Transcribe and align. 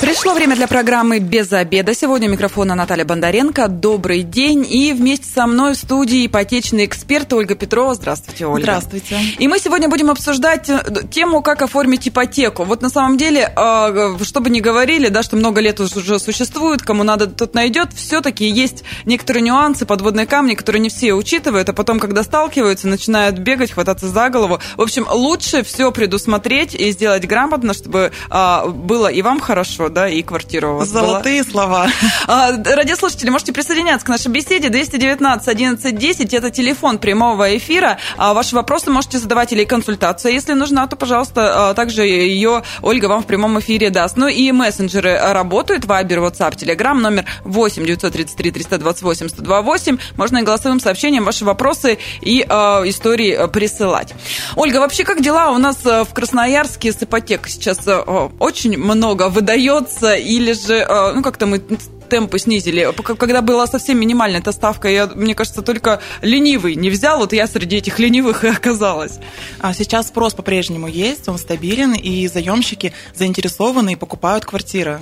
Пришло 0.00 0.32
время 0.32 0.54
для 0.54 0.68
программы 0.68 1.18
«Без 1.18 1.52
обеда». 1.52 1.92
Сегодня 1.92 2.28
у 2.28 2.32
микрофона 2.32 2.76
Наталья 2.76 3.04
Бондаренко. 3.04 3.66
Добрый 3.66 4.22
день. 4.22 4.64
И 4.68 4.92
вместе 4.92 5.26
со 5.26 5.44
мной 5.48 5.74
в 5.74 5.76
студии 5.76 6.24
ипотечный 6.24 6.84
эксперт 6.84 7.32
Ольга 7.32 7.56
Петрова. 7.56 7.94
Здравствуйте, 7.94 8.46
Ольга. 8.46 8.62
Здравствуйте. 8.62 9.18
И 9.40 9.48
мы 9.48 9.58
сегодня 9.58 9.88
будем 9.88 10.08
обсуждать 10.08 10.70
э, 10.70 10.80
тему, 11.10 11.42
как 11.42 11.62
оформить 11.62 12.06
ипотеку. 12.06 12.62
Вот 12.62 12.80
на 12.80 12.90
самом 12.90 13.18
деле, 13.18 13.52
э, 13.54 14.16
что 14.22 14.40
бы 14.40 14.50
ни 14.50 14.60
говорили, 14.60 15.08
да, 15.08 15.24
что 15.24 15.34
много 15.34 15.60
лет 15.60 15.80
уже 15.80 16.20
существует, 16.20 16.82
кому 16.82 17.02
надо, 17.02 17.26
тот 17.26 17.54
найдет, 17.54 17.92
все-таки 17.92 18.48
есть 18.48 18.84
некоторые 19.04 19.42
нюансы, 19.42 19.84
подводные 19.84 20.26
камни, 20.26 20.54
которые 20.54 20.80
не 20.80 20.90
все 20.90 21.12
учитывают, 21.14 21.68
а 21.68 21.72
потом, 21.72 21.98
когда 21.98 22.22
сталкиваются, 22.22 22.86
начинают 22.86 23.38
бегать, 23.38 23.72
хвататься 23.72 24.06
за 24.08 24.30
голову. 24.30 24.60
В 24.76 24.82
общем, 24.82 25.08
лучше 25.10 25.64
все 25.64 25.90
предусмотреть 25.90 26.76
и 26.76 26.92
сделать 26.92 27.26
грамотно, 27.26 27.74
чтобы 27.74 28.12
а, 28.30 28.68
было 28.68 29.08
и 29.08 29.22
вам 29.22 29.40
хорошо, 29.40 29.87
да, 29.88 30.08
и 30.08 30.22
квартира 30.22 30.68
у 30.68 30.76
вас 30.78 30.88
Золотые 30.88 31.42
была. 31.42 31.50
слова. 31.52 31.86
А, 32.26 32.52
радиослушатели, 32.52 33.30
можете 33.30 33.52
присоединяться 33.52 34.06
к 34.06 34.08
нашей 34.08 34.28
беседе. 34.28 34.68
219 34.68 35.48
11 35.48 35.96
10 35.96 36.34
это 36.34 36.50
телефон 36.50 36.98
прямого 36.98 37.56
эфира. 37.56 37.98
А 38.16 38.34
ваши 38.34 38.54
вопросы 38.54 38.90
можете 38.90 39.18
задавать 39.18 39.52
или 39.52 39.64
консультация, 39.64 40.32
если 40.32 40.52
нужна, 40.52 40.86
то, 40.86 40.96
пожалуйста, 40.96 41.70
а, 41.70 41.74
также 41.74 42.02
ее 42.04 42.62
Ольга 42.82 43.06
вам 43.06 43.22
в 43.22 43.26
прямом 43.26 43.58
эфире 43.60 43.90
даст. 43.90 44.16
Ну 44.16 44.28
и 44.28 44.50
мессенджеры 44.52 45.18
работают. 45.18 45.84
Вайбер, 45.84 46.20
WhatsApp, 46.20 46.56
Telegram, 46.56 46.94
номер 46.94 47.24
8 47.44 47.84
933 47.84 48.50
328 48.50 49.28
128. 49.28 49.98
Можно 50.16 50.38
и 50.38 50.42
голосовым 50.42 50.80
сообщением 50.80 51.24
ваши 51.24 51.44
вопросы 51.44 51.98
и 52.20 52.44
э, 52.48 52.54
истории 52.88 53.48
присылать. 53.48 54.14
Ольга, 54.56 54.78
вообще 54.78 55.04
как 55.04 55.22
дела 55.22 55.50
у 55.50 55.58
нас 55.58 55.84
в 55.84 56.08
Красноярске 56.12 56.92
с 56.92 57.02
ипотекой? 57.02 57.50
Сейчас 57.50 57.86
э, 57.86 57.98
очень 58.38 58.78
много 58.78 59.28
выдает 59.28 59.77
удается, 59.78 60.14
или 60.14 60.52
же, 60.52 60.74
э, 60.74 61.12
ну, 61.14 61.22
как-то 61.22 61.46
мы 61.46 61.60
темпы 62.08 62.38
снизили. 62.38 62.90
Когда 63.18 63.42
была 63.42 63.66
совсем 63.66 64.00
минимальная 64.00 64.40
эта 64.40 64.52
ставка, 64.52 64.88
я, 64.88 65.06
мне 65.06 65.34
кажется, 65.34 65.62
только 65.62 66.00
ленивый 66.22 66.74
не 66.74 66.90
взял, 66.90 67.18
вот 67.18 67.32
я 67.32 67.46
среди 67.46 67.76
этих 67.76 67.98
ленивых 67.98 68.44
и 68.44 68.48
оказалась. 68.48 69.18
А 69.60 69.74
сейчас 69.74 70.08
спрос 70.08 70.34
по-прежнему 70.34 70.88
есть, 70.88 71.28
он 71.28 71.38
стабилен, 71.38 71.92
и 71.92 72.26
заемщики 72.28 72.92
заинтересованы 73.14 73.92
и 73.92 73.96
покупают 73.96 74.46
квартиры. 74.46 75.00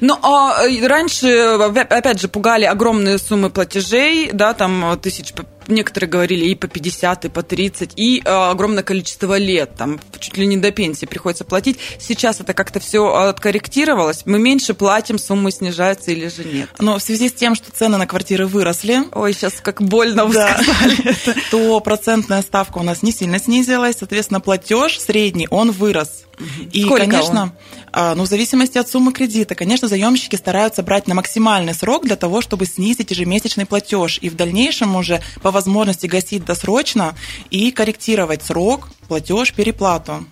Ну, 0.00 0.18
а 0.22 0.64
э, 0.66 0.86
раньше, 0.86 1.28
опять 1.28 2.20
же, 2.20 2.28
пугали 2.28 2.64
огромные 2.64 3.18
суммы 3.18 3.50
платежей, 3.50 4.30
да, 4.32 4.54
там 4.54 4.98
тысяч 5.02 5.34
некоторые 5.68 6.10
говорили 6.10 6.46
и 6.46 6.54
по 6.54 6.68
50, 6.68 7.26
и 7.26 7.28
по 7.28 7.42
30, 7.42 7.92
и 7.96 8.22
э, 8.24 8.28
огромное 8.28 8.82
количество 8.82 9.38
лет, 9.38 9.72
там 9.76 10.00
чуть 10.18 10.36
ли 10.36 10.46
не 10.46 10.56
до 10.56 10.70
пенсии 10.70 11.06
приходится 11.06 11.44
платить. 11.44 11.78
Сейчас 11.98 12.40
это 12.40 12.54
как-то 12.54 12.80
все 12.80 13.06
откорректировалось, 13.14 14.22
мы 14.24 14.38
меньше 14.38 14.74
платим, 14.74 15.18
суммы 15.18 15.50
снижаются 15.50 16.10
или 16.10 16.28
же 16.28 16.44
нет? 16.44 16.68
Но 16.78 16.98
в 16.98 17.02
связи 17.02 17.28
с 17.28 17.32
тем, 17.32 17.54
что 17.54 17.70
цены 17.72 17.98
на 17.98 18.06
квартиры 18.06 18.46
выросли... 18.46 19.04
Ой, 19.12 19.32
сейчас 19.32 19.54
как 19.62 19.82
больно 19.82 20.26
вы 20.26 20.34
да, 20.34 20.58
сказали 20.58 21.16
То 21.50 21.80
процентная 21.80 22.42
ставка 22.42 22.78
у 22.78 22.82
нас 22.82 23.02
не 23.02 23.12
сильно 23.12 23.38
снизилась, 23.38 23.96
соответственно, 23.98 24.40
платеж 24.40 24.98
средний, 24.98 25.48
он 25.50 25.70
вырос. 25.70 26.24
И, 26.72 26.84
Сколько 26.84 27.06
конечно, 27.06 27.42
он? 27.42 27.52
А, 27.92 28.14
ну, 28.14 28.24
в 28.24 28.26
зависимости 28.26 28.78
от 28.78 28.88
суммы 28.88 29.12
кредита, 29.12 29.54
конечно, 29.54 29.86
заемщики 29.86 30.36
стараются 30.36 30.82
брать 30.82 31.06
на 31.06 31.14
максимальный 31.14 31.74
срок 31.74 32.04
для 32.04 32.16
того, 32.16 32.40
чтобы 32.40 32.64
снизить 32.64 33.10
ежемесячный 33.10 33.66
платеж 33.66 34.18
и 34.22 34.30
в 34.30 34.34
дальнейшем 34.34 34.96
уже 34.96 35.20
по 35.42 35.50
возможности 35.50 36.06
гасить 36.06 36.44
досрочно 36.44 37.14
и 37.50 37.70
корректировать 37.70 38.42
срок, 38.42 38.88
платеж, 39.08 39.52
переплату. 39.52 40.24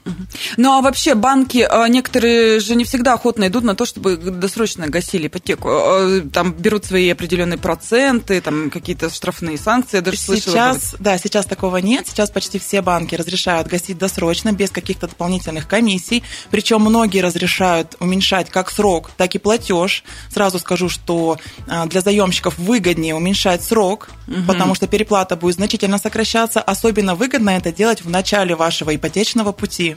Ну 0.56 0.72
а 0.72 0.80
вообще 0.80 1.14
банки, 1.14 1.66
а, 1.68 1.88
некоторые 1.88 2.60
же 2.60 2.74
не 2.74 2.84
всегда 2.84 3.14
охотно 3.14 3.48
идут 3.48 3.64
на 3.64 3.74
то, 3.74 3.84
чтобы 3.84 4.16
досрочно 4.16 4.88
гасили 4.88 5.26
ипотеку. 5.26 5.68
А, 5.70 6.20
там 6.32 6.52
берут 6.52 6.84
свои 6.84 7.08
определенные 7.10 7.58
проценты, 7.58 8.40
там 8.40 8.70
какие-то 8.70 9.10
штрафные 9.10 9.58
санкции. 9.58 9.96
Я 9.98 10.02
даже 10.02 10.16
сейчас, 10.16 10.78
слышала, 10.78 10.98
да, 10.98 11.18
сейчас 11.18 11.46
такого 11.46 11.78
нет. 11.78 12.06
Сейчас 12.06 12.30
почти 12.30 12.58
все 12.58 12.82
банки 12.82 13.14
разрешают 13.14 13.68
гасить 13.68 13.98
досрочно, 13.98 14.52
без 14.52 14.70
каких-то 14.70 15.08
дополнительных 15.08 15.66
комиссий. 15.68 16.22
Причем 16.50 16.80
многие 16.80 17.20
разрешают 17.20 17.96
уменьшать 18.00 18.50
как 18.50 18.70
срок, 18.70 19.10
так 19.16 19.34
и 19.34 19.38
платеж. 19.38 20.04
Сразу 20.32 20.58
скажу, 20.58 20.88
что 20.88 21.38
для 21.86 22.00
заемщиков 22.00 22.58
выгоднее 22.58 23.14
уменьшать 23.14 23.62
срок, 23.62 24.10
угу. 24.26 24.42
потому 24.46 24.74
что 24.74 24.86
переплата 24.86 25.36
будет 25.36 25.56
значительно 25.56 25.98
сокращаться. 25.98 26.60
Особенно 26.60 27.14
выгодно 27.14 27.50
это 27.50 27.72
делать 27.72 28.02
в 28.02 28.10
начале 28.10 28.54
вашего 28.60 28.94
ипотечного 28.94 29.52
пути. 29.52 29.96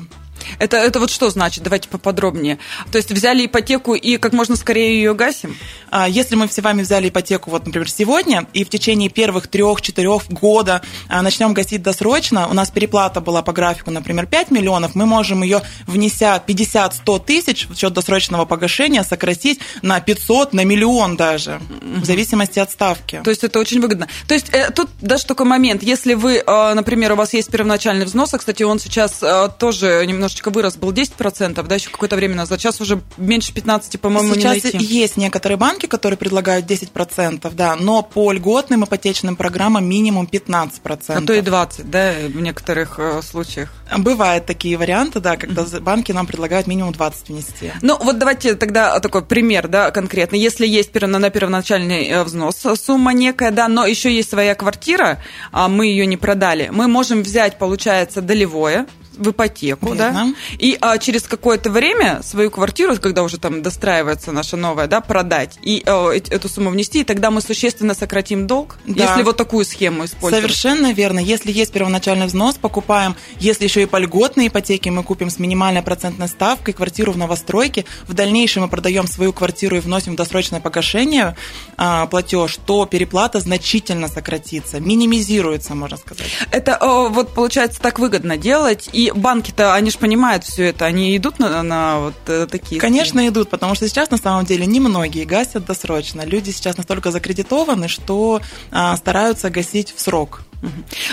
Это, 0.59 0.77
это 0.77 0.99
вот 0.99 1.09
что 1.09 1.29
значит? 1.29 1.63
Давайте 1.63 1.89
поподробнее. 1.89 2.59
То 2.91 2.97
есть 2.97 3.11
взяли 3.11 3.45
ипотеку 3.45 3.95
и 3.95 4.17
как 4.17 4.33
можно 4.33 4.55
скорее 4.55 4.95
ее 4.95 5.13
гасим? 5.13 5.55
А, 5.89 6.07
если 6.09 6.35
мы 6.35 6.47
все 6.47 6.61
вами 6.61 6.81
взяли 6.81 7.09
ипотеку, 7.09 7.51
вот, 7.51 7.65
например, 7.65 7.89
сегодня, 7.89 8.47
и 8.53 8.63
в 8.63 8.69
течение 8.69 9.09
первых 9.09 9.47
трех-четырех 9.47 10.27
года 10.29 10.81
а, 11.07 11.21
начнем 11.21 11.53
гасить 11.53 11.83
досрочно, 11.83 12.47
у 12.47 12.53
нас 12.53 12.71
переплата 12.71 13.21
была 13.21 13.41
по 13.43 13.53
графику, 13.53 13.91
например, 13.91 14.25
5 14.25 14.51
миллионов, 14.51 14.95
мы 14.95 15.05
можем 15.05 15.43
ее, 15.43 15.61
внеся 15.85 16.41
50-100 16.45 17.25
тысяч 17.25 17.67
в 17.69 17.75
счет 17.75 17.93
досрочного 17.93 18.45
погашения, 18.45 19.03
сократить 19.03 19.59
на 19.81 19.99
500, 19.99 20.53
на 20.53 20.63
миллион 20.63 21.15
даже, 21.15 21.61
в 21.81 22.05
зависимости 22.05 22.59
от 22.59 22.71
ставки. 22.71 23.21
То 23.23 23.29
есть 23.29 23.43
это 23.43 23.59
очень 23.59 23.79
выгодно. 23.79 24.07
То 24.27 24.33
есть 24.33 24.49
э, 24.51 24.71
тут 24.71 24.89
даже 25.01 25.25
такой 25.25 25.45
момент, 25.45 25.83
если 25.83 26.13
вы, 26.13 26.37
э, 26.37 26.73
например, 26.73 27.13
у 27.13 27.15
вас 27.15 27.33
есть 27.33 27.51
первоначальный 27.51 28.05
взнос, 28.05 28.33
а, 28.33 28.37
кстати, 28.37 28.63
он 28.63 28.79
сейчас 28.79 29.21
тоже 29.59 30.03
немного 30.05 30.32
немножечко 30.33 30.49
вырос, 30.49 30.75
был 30.77 30.91
10%, 30.91 31.65
да, 31.67 31.75
еще 31.75 31.89
какое-то 31.89 32.15
время 32.15 32.35
назад. 32.35 32.59
Сейчас 32.59 32.81
уже 32.81 33.01
меньше 33.17 33.53
15, 33.53 33.99
по-моему, 33.99 34.33
Сейчас 34.33 34.55
не 34.55 34.71
найти. 34.71 34.77
есть 34.85 35.17
некоторые 35.17 35.57
банки, 35.57 35.85
которые 35.85 36.17
предлагают 36.17 36.65
10%, 36.65 37.53
да, 37.53 37.75
но 37.75 38.01
по 38.01 38.31
льготным 38.31 38.85
ипотечным 38.85 39.35
программам 39.35 39.85
минимум 39.85 40.27
15%. 40.31 40.71
А 41.07 41.21
то 41.21 41.33
и 41.33 41.41
20, 41.41 41.89
да, 41.89 42.13
в 42.27 42.39
некоторых 42.39 42.99
э, 42.99 43.21
случаях. 43.21 43.69
Бывают 43.97 44.45
такие 44.45 44.77
варианты, 44.77 45.19
да, 45.19 45.37
когда 45.37 45.63
банки 45.79 46.11
нам 46.11 46.25
предлагают 46.25 46.67
минимум 46.67 46.93
20 46.93 47.29
внести. 47.29 47.71
Ну, 47.81 47.97
вот 48.01 48.17
давайте 48.17 48.55
тогда 48.55 48.99
такой 48.99 49.23
пример, 49.23 49.67
да, 49.67 49.91
конкретно. 49.91 50.35
Если 50.35 50.65
есть 50.65 50.93
на 50.93 51.29
первоначальный 51.29 52.07
э, 52.07 52.23
взнос 52.23 52.63
сумма 52.75 53.13
некая, 53.13 53.51
да, 53.51 53.67
но 53.67 53.85
еще 53.85 54.13
есть 54.13 54.29
своя 54.29 54.55
квартира, 54.55 55.19
а 55.51 55.67
мы 55.67 55.87
ее 55.87 56.05
не 56.05 56.17
продали, 56.17 56.69
мы 56.71 56.87
можем 56.87 57.23
взять, 57.23 57.57
получается, 57.57 58.21
долевое, 58.21 58.87
в 59.17 59.31
ипотеку, 59.31 59.93
Верно. 59.93 60.11
да, 60.11 60.33
и 60.57 60.77
а, 60.81 60.97
через 60.97 61.23
какое-то 61.23 61.69
время 61.69 62.21
свою 62.23 62.51
квартиру, 62.51 62.95
когда 62.97 63.23
уже 63.23 63.37
там 63.37 63.61
достраивается 63.61 64.31
наша 64.31 64.57
новая, 64.57 64.87
да, 64.87 65.01
продать 65.01 65.57
и 65.61 65.83
а, 65.85 66.11
эту 66.11 66.49
сумму 66.49 66.69
внести, 66.69 67.01
и 67.01 67.03
тогда 67.03 67.31
мы 67.31 67.41
существенно 67.41 67.93
сократим 67.93 68.47
долг, 68.47 68.77
да. 68.85 69.09
если 69.09 69.23
вот 69.23 69.37
такую 69.37 69.65
схему 69.65 70.05
использовать. 70.05 70.43
Совершенно 70.43 70.93
верно. 70.93 71.19
Если 71.19 71.51
есть 71.51 71.71
первоначальный 71.71 72.27
взнос, 72.27 72.55
покупаем, 72.55 73.15
если 73.39 73.65
еще 73.65 73.83
и 73.83 73.85
по 73.85 73.97
льготной 73.97 74.47
ипотеке 74.47 74.91
мы 74.91 75.03
купим 75.03 75.29
с 75.29 75.39
минимальной 75.39 75.81
процентной 75.81 76.27
ставкой 76.27 76.73
квартиру 76.73 77.11
в 77.11 77.17
новостройке, 77.17 77.85
в 78.07 78.13
дальнейшем 78.13 78.63
мы 78.63 78.69
продаем 78.69 79.07
свою 79.07 79.33
квартиру 79.33 79.77
и 79.77 79.79
вносим 79.79 80.13
в 80.13 80.15
досрочное 80.15 80.59
погашение 80.59 81.35
а, 81.77 82.07
платеж, 82.07 82.57
то 82.65 82.85
переплата 82.85 83.39
значительно 83.39 84.07
сократится, 84.07 84.79
минимизируется, 84.79 85.75
можно 85.75 85.97
сказать. 85.97 86.27
Это 86.51 86.75
а, 86.75 87.09
вот 87.09 87.33
получается 87.33 87.81
так 87.81 87.99
выгодно 87.99 88.37
делать, 88.37 88.89
и 88.93 89.02
банки-то, 89.11 89.73
они 89.73 89.91
же 89.91 89.97
понимают 89.97 90.43
все 90.43 90.65
это, 90.65 90.85
они 90.85 91.15
идут 91.17 91.39
на, 91.39 91.63
на 91.63 91.99
вот 91.99 92.13
э, 92.27 92.47
такие 92.49 92.79
Конечно, 92.79 93.19
схемы. 93.19 93.27
идут, 93.27 93.49
потому 93.49 93.75
что 93.75 93.87
сейчас 93.87 94.11
на 94.11 94.17
самом 94.17 94.45
деле 94.45 94.65
немногие 94.65 95.25
гасят 95.25 95.65
досрочно. 95.65 96.21
Люди 96.21 96.51
сейчас 96.51 96.77
настолько 96.77 97.11
закредитованы, 97.11 97.87
что 97.87 98.41
а, 98.71 98.95
стараются 98.97 99.49
гасить 99.49 99.93
в 99.95 100.01
срок. 100.01 100.41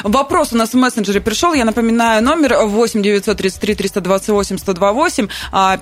Вопрос 0.05 0.53
у 0.53 0.57
нас 0.57 0.71
в 0.71 0.77
мессенджере 0.77 1.21
пришел. 1.21 1.55
Я 1.55 1.65
напоминаю, 1.65 2.23
номер 2.23 2.65
8 2.65 3.03
933 3.03 3.75
328 3.75 4.59
128. 4.59 5.29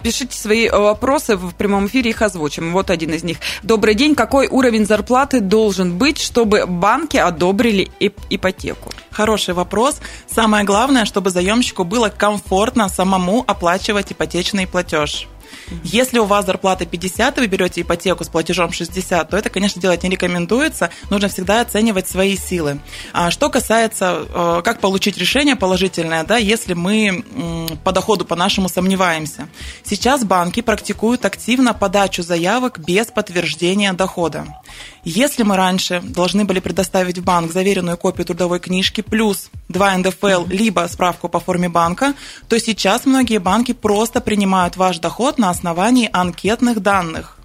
Пишите 0.03 0.39
свои 0.39 0.69
вопросы 0.69 1.37
в 1.37 1.55
прямом 1.55 1.87
эфире, 1.87 2.11
их 2.11 2.23
озвучим. 2.23 2.73
Вот 2.73 2.91
один 2.91 3.15
из 3.15 3.25
них. 3.25 3.39
Добрый 3.63 3.95
день. 3.95 4.15
Какой 4.15 4.49
уровень 4.49 4.87
зарплаты 4.87 5.41
должен 5.41 5.99
быть, 5.99 6.19
чтобы 6.19 6.67
банки 6.67 7.17
одобрили 7.17 7.91
ипотеку? 8.31 8.91
Хороший 9.11 9.55
вопрос. 9.55 10.01
Самое 10.27 10.65
главное, 10.65 11.05
чтобы 11.05 11.31
заемщику 11.31 11.85
было 11.85 12.09
комфортно 12.09 12.89
самому 12.89 13.45
оплачивать 13.47 14.13
ипотечный 14.13 14.67
платеж. 14.67 15.27
Если 15.85 16.19
у 16.19 16.25
вас 16.25 16.47
зарплата 16.47 16.87
50, 16.87 17.39
и 17.39 17.41
вы 17.41 17.47
берете 17.47 17.81
ипотеку 17.83 18.25
с 18.25 18.29
платежом 18.29 18.73
60, 18.73 19.29
то 19.29 19.37
это, 19.37 19.51
конечно, 19.51 19.81
делать 19.81 20.03
не 20.03 20.11
рекомендуется. 20.11 20.91
Нужно 21.11 21.29
всегда 21.29 21.61
оценивать 21.61 22.09
свои 22.09 22.37
силы. 22.37 22.81
А 23.13 23.31
что 23.31 23.51
касается, 23.51 24.27
э, 24.29 24.63
как 24.65 24.81
получить 24.81 25.19
решение 25.19 25.57
положительное, 25.57 26.25
да, 26.25 26.37
если 26.37 26.75
мы 26.75 27.25
по 27.85 27.93
доходу 27.93 28.25
по-нашему 28.25 28.69
сомневаемся. 28.69 29.49
Сейчас 29.85 30.25
банки 30.25 30.61
практикуют 30.61 31.25
активно 31.25 31.75
подачу 31.75 32.23
заявок 32.23 32.79
без 32.79 33.07
подтверждения 33.07 33.93
дохода. 33.93 34.47
Если 35.11 35.43
мы 35.43 35.57
раньше 35.57 36.03
должны 36.05 36.45
были 36.45 36.61
предоставить 36.61 37.17
в 37.17 37.25
банк 37.25 37.51
заверенную 37.51 37.97
копию 37.97 38.27
трудовой 38.27 38.61
книжки 38.61 39.01
плюс 39.01 39.51
2 39.69 39.97
НДФЛ, 39.97 40.45
либо 40.51 40.87
справку 40.87 41.31
по 41.31 41.41
форме 41.41 41.71
банка, 41.71 42.13
то 42.47 42.61
сейчас 42.61 43.07
многие 43.07 43.39
банки 43.39 43.73
просто 43.73 44.21
принимают 44.21 44.77
ваш 44.77 44.99
доход 44.99 45.39
на 45.39 45.49
основании 45.49 46.11
анкетных 46.13 46.81
данных. 46.81 47.38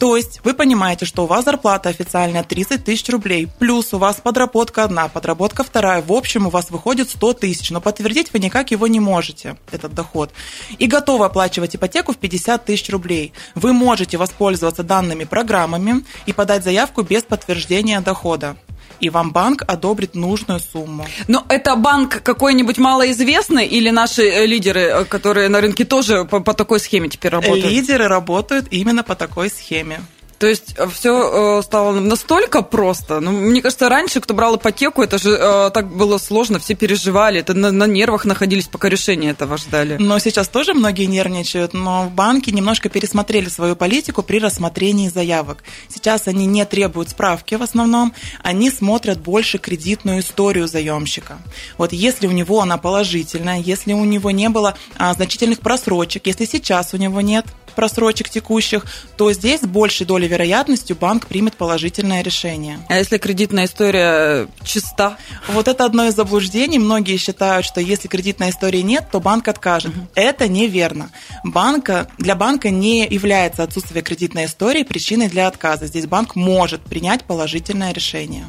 То 0.00 0.16
есть 0.16 0.40
вы 0.44 0.54
понимаете, 0.54 1.04
что 1.04 1.24
у 1.24 1.26
вас 1.26 1.44
зарплата 1.44 1.90
официальная 1.90 2.42
30 2.42 2.82
тысяч 2.82 3.06
рублей, 3.10 3.48
плюс 3.58 3.92
у 3.92 3.98
вас 3.98 4.16
подработка 4.16 4.84
одна, 4.84 5.08
подработка 5.08 5.62
вторая, 5.62 6.00
в 6.00 6.10
общем 6.10 6.46
у 6.46 6.50
вас 6.50 6.70
выходит 6.70 7.10
100 7.10 7.34
тысяч, 7.34 7.70
но 7.70 7.82
подтвердить 7.82 8.32
вы 8.32 8.38
никак 8.38 8.70
его 8.70 8.86
не 8.86 8.98
можете, 8.98 9.58
этот 9.70 9.92
доход. 9.92 10.30
И 10.78 10.86
готовы 10.86 11.26
оплачивать 11.26 11.76
ипотеку 11.76 12.14
в 12.14 12.16
50 12.16 12.64
тысяч 12.64 12.88
рублей. 12.88 13.34
Вы 13.54 13.74
можете 13.74 14.16
воспользоваться 14.16 14.82
данными 14.82 15.24
программами 15.24 16.02
и 16.24 16.32
подать 16.32 16.64
заявку 16.64 17.02
без 17.02 17.22
подтверждения 17.22 18.00
дохода 18.00 18.56
и 19.00 19.10
вам 19.10 19.32
банк 19.32 19.62
одобрит 19.66 20.14
нужную 20.14 20.60
сумму. 20.60 21.06
Но 21.28 21.44
это 21.48 21.76
банк 21.76 22.22
какой-нибудь 22.22 22.78
малоизвестный 22.78 23.66
или 23.66 23.90
наши 23.90 24.22
э, 24.22 24.46
лидеры, 24.46 24.80
э, 24.80 25.04
которые 25.04 25.48
на 25.48 25.60
рынке 25.60 25.84
тоже 25.84 26.24
по, 26.24 26.40
по 26.40 26.54
такой 26.54 26.80
схеме 26.80 27.08
теперь 27.08 27.32
работают? 27.32 27.66
Лидеры 27.66 28.08
работают 28.08 28.66
именно 28.70 29.02
по 29.02 29.14
такой 29.14 29.50
схеме. 29.50 30.00
То 30.40 30.46
есть 30.46 30.74
э, 30.78 30.88
все 30.88 31.58
э, 31.58 31.62
стало 31.62 31.92
настолько 32.00 32.62
просто. 32.62 33.20
Ну, 33.20 33.30
мне 33.30 33.60
кажется, 33.60 33.90
раньше, 33.90 34.22
кто 34.22 34.32
брал 34.32 34.56
ипотеку, 34.56 35.02
это 35.02 35.18
же 35.18 35.36
э, 35.38 35.70
так 35.70 35.94
было 35.94 36.16
сложно, 36.16 36.58
все 36.58 36.74
переживали, 36.74 37.40
это 37.40 37.52
на, 37.52 37.70
на 37.70 37.86
нервах 37.86 38.24
находились, 38.24 38.66
пока 38.66 38.88
решение 38.88 39.32
этого 39.32 39.58
ждали. 39.58 39.98
Но 39.98 40.18
сейчас 40.18 40.48
тоже 40.48 40.72
многие 40.72 41.04
нервничают, 41.04 41.74
но 41.74 42.08
банки 42.08 42.48
немножко 42.48 42.88
пересмотрели 42.88 43.50
свою 43.50 43.76
политику 43.76 44.22
при 44.22 44.38
рассмотрении 44.38 45.10
заявок. 45.10 45.62
Сейчас 45.90 46.26
они 46.26 46.46
не 46.46 46.64
требуют 46.64 47.10
справки 47.10 47.56
в 47.56 47.62
основном, 47.62 48.14
они 48.42 48.70
смотрят 48.70 49.20
больше 49.20 49.58
кредитную 49.58 50.20
историю 50.20 50.68
заемщика. 50.68 51.36
Вот 51.76 51.92
если 51.92 52.26
у 52.26 52.30
него 52.30 52.62
она 52.62 52.78
положительная, 52.78 53.58
если 53.58 53.92
у 53.92 54.06
него 54.06 54.30
не 54.30 54.48
было 54.48 54.74
а, 54.96 55.12
значительных 55.12 55.60
просрочек, 55.60 56.26
если 56.26 56.46
сейчас 56.46 56.94
у 56.94 56.96
него 56.96 57.20
нет 57.20 57.44
просрочек 57.72 58.28
текущих, 58.28 58.84
то 59.16 59.32
здесь 59.32 59.60
с 59.60 59.66
большей 59.66 60.06
долей 60.06 60.28
вероятностью 60.28 60.96
банк 60.96 61.26
примет 61.26 61.56
положительное 61.56 62.22
решение. 62.22 62.78
А 62.88 62.98
если 62.98 63.18
кредитная 63.18 63.66
история 63.66 64.48
чиста? 64.62 65.16
Вот 65.48 65.68
это 65.68 65.84
одно 65.84 66.06
из 66.06 66.14
заблуждений. 66.14 66.78
Многие 66.78 67.16
считают, 67.16 67.66
что 67.66 67.80
если 67.80 68.08
кредитной 68.08 68.50
истории 68.50 68.80
нет, 68.80 69.08
то 69.10 69.20
банк 69.20 69.48
откажет. 69.48 69.96
Угу. 69.96 70.08
Это 70.14 70.48
неверно. 70.48 71.10
Банка, 71.44 72.08
для 72.18 72.34
банка 72.34 72.70
не 72.70 73.06
является 73.06 73.62
отсутствие 73.62 74.02
кредитной 74.02 74.46
истории 74.46 74.82
причиной 74.82 75.28
для 75.28 75.46
отказа. 75.46 75.86
Здесь 75.86 76.06
банк 76.06 76.36
может 76.36 76.80
принять 76.82 77.24
положительное 77.24 77.92
решение. 77.92 78.46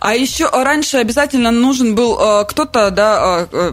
А 0.00 0.14
еще 0.14 0.48
раньше 0.48 0.98
обязательно 0.98 1.50
нужен 1.50 1.94
был 1.94 2.18
э, 2.18 2.44
кто-то, 2.46 2.90
да, 2.90 3.48
э, 3.52 3.72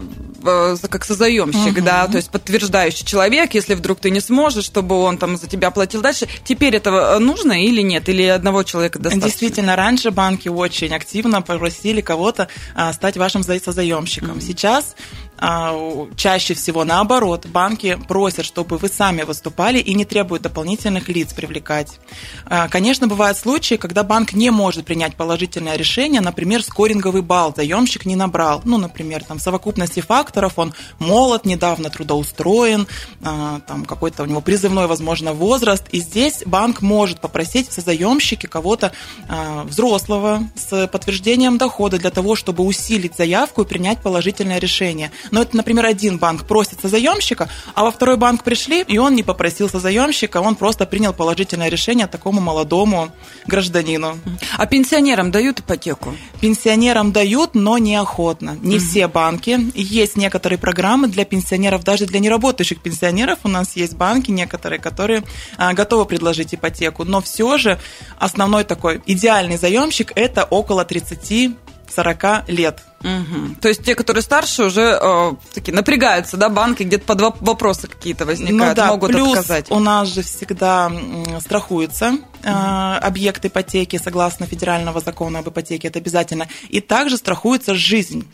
как 0.88 1.04
созаемщик, 1.04 1.76
угу. 1.78 1.84
да, 1.84 2.06
то 2.06 2.16
есть 2.16 2.30
подтверждающий 2.30 3.04
человек, 3.04 3.54
если 3.54 3.74
вдруг 3.74 4.00
ты 4.00 4.10
не 4.10 4.20
сможешь, 4.20 4.64
чтобы 4.64 4.96
он 4.96 5.18
там 5.18 5.36
за 5.36 5.46
тебя 5.46 5.70
платил 5.70 6.02
дальше. 6.02 6.28
Теперь 6.44 6.76
этого 6.76 7.18
нужно 7.18 7.64
или 7.64 7.82
нет? 7.82 8.08
Или 8.08 8.24
одного 8.24 8.62
человека 8.62 8.98
достаточно? 8.98 9.28
Действительно, 9.28 9.76
раньше 9.76 10.10
банки 10.10 10.48
очень 10.48 10.94
активно 10.94 11.42
попросили 11.42 12.00
кого-то 12.00 12.48
а, 12.74 12.92
стать 12.92 13.16
вашим 13.16 13.42
созаемщиком. 13.42 14.32
Угу. 14.32 14.40
Сейчас 14.40 14.94
чаще 16.16 16.54
всего 16.54 16.84
наоборот, 16.84 17.46
банки 17.46 17.98
просят, 18.08 18.46
чтобы 18.46 18.78
вы 18.78 18.88
сами 18.88 19.22
выступали 19.22 19.78
и 19.78 19.94
не 19.94 20.04
требуют 20.04 20.42
дополнительных 20.42 21.08
лиц 21.08 21.34
привлекать. 21.34 21.98
А, 22.46 22.68
конечно, 22.68 23.06
бывают 23.06 23.36
случаи, 23.36 23.74
когда 23.74 24.02
банк 24.02 24.32
не 24.32 24.50
может 24.50 24.86
принять 24.86 25.14
положительное 25.14 25.76
решение, 25.76 26.20
например, 26.20 26.62
скоринговый 26.62 27.22
балл 27.22 27.52
заемщик 27.54 28.06
не 28.06 28.16
набрал. 28.16 28.62
Ну, 28.64 28.78
например, 28.78 29.24
там 29.24 29.38
в 29.38 29.42
совокупности 29.42 30.00
факторов 30.00 30.54
он 30.56 30.72
молод, 30.98 31.44
недавно 31.44 31.90
трудоустроен, 31.90 32.86
а, 33.22 33.60
там 33.66 33.84
какой-то 33.84 34.22
у 34.22 34.26
него 34.26 34.40
призывной, 34.40 34.86
возможно, 34.86 35.32
возраст. 35.32 35.84
И 35.92 36.00
здесь 36.00 36.42
банк 36.46 36.80
может 36.80 37.20
попросить 37.20 37.68
в 37.68 37.72
созаемщике 37.72 38.48
кого-то 38.48 38.92
взрослого 39.64 40.42
с 40.54 40.86
подтверждением 40.86 41.58
дохода 41.58 41.98
для 41.98 42.10
того, 42.10 42.36
чтобы 42.36 42.64
усилить 42.64 43.16
заявку 43.16 43.62
и 43.62 43.66
принять 43.66 44.00
положительное 44.00 44.58
решение. 44.58 45.10
Но 45.30 45.42
это, 45.42 45.56
например, 45.56 45.86
один 45.86 46.18
банк 46.18 46.44
просит 46.44 46.80
заемщика, 46.82 47.48
а 47.74 47.84
во 47.84 47.90
второй 47.90 48.16
банк 48.16 48.44
пришли, 48.44 48.82
и 48.82 48.98
он 48.98 49.14
не 49.14 49.22
попросил 49.22 49.68
заемщика, 49.68 50.40
он 50.40 50.54
просто 50.54 50.86
принял 50.86 51.12
положительное 51.12 51.68
решение 51.68 52.06
такому 52.06 52.40
молодому 52.40 53.10
гражданину. 53.46 54.18
А 54.56 54.66
пенсионерам 54.66 55.30
дают 55.30 55.60
ипотеку? 55.60 56.14
Пенсионерам 56.40 57.12
дают, 57.12 57.54
но 57.54 57.78
неохотно. 57.78 58.56
Не 58.62 58.76
угу. 58.76 58.84
все 58.84 59.08
банки. 59.08 59.70
Есть 59.74 60.16
некоторые 60.16 60.58
программы 60.58 61.08
для 61.08 61.24
пенсионеров, 61.24 61.84
даже 61.84 62.06
для 62.06 62.20
неработающих 62.20 62.80
пенсионеров 62.80 63.40
у 63.44 63.48
нас 63.48 63.76
есть 63.76 63.94
банки 63.94 64.30
некоторые, 64.30 64.78
которые 64.80 65.24
а, 65.56 65.72
готовы 65.72 66.06
предложить 66.06 66.54
ипотеку. 66.54 67.04
Но 67.04 67.20
все 67.20 67.58
же 67.58 67.78
основной 68.18 68.64
такой 68.64 69.02
идеальный 69.06 69.56
заемщик– 69.56 70.12
это 70.14 70.44
около 70.44 70.84
30 70.84 71.56
40 71.88 72.48
лет. 72.48 72.82
Угу. 73.06 73.56
То 73.60 73.68
есть 73.68 73.84
те, 73.84 73.94
которые 73.94 74.22
старше, 74.22 74.64
уже 74.64 74.98
э, 75.00 75.32
такие 75.54 75.72
напрягаются, 75.72 76.36
да, 76.36 76.48
банки, 76.48 76.82
где-то 76.82 77.04
под 77.04 77.40
вопросы 77.40 77.86
какие-то 77.86 78.26
возникают, 78.26 78.76
ну, 78.76 78.82
да, 78.82 78.86
могут 78.88 79.12
плюс 79.12 79.38
отказать. 79.38 79.70
У 79.70 79.78
нас 79.78 80.08
же 80.08 80.22
всегда 80.22 80.90
страхуются 81.40 82.18
э, 82.42 82.48
объект 82.48 83.44
ипотеки 83.44 84.00
согласно 84.02 84.46
федерального 84.46 85.00
закона 85.00 85.38
об 85.38 85.48
ипотеке, 85.48 85.86
это 85.86 86.00
обязательно. 86.00 86.48
И 86.68 86.80
также 86.80 87.16
страхуется 87.16 87.74
жизнь. 87.74 88.26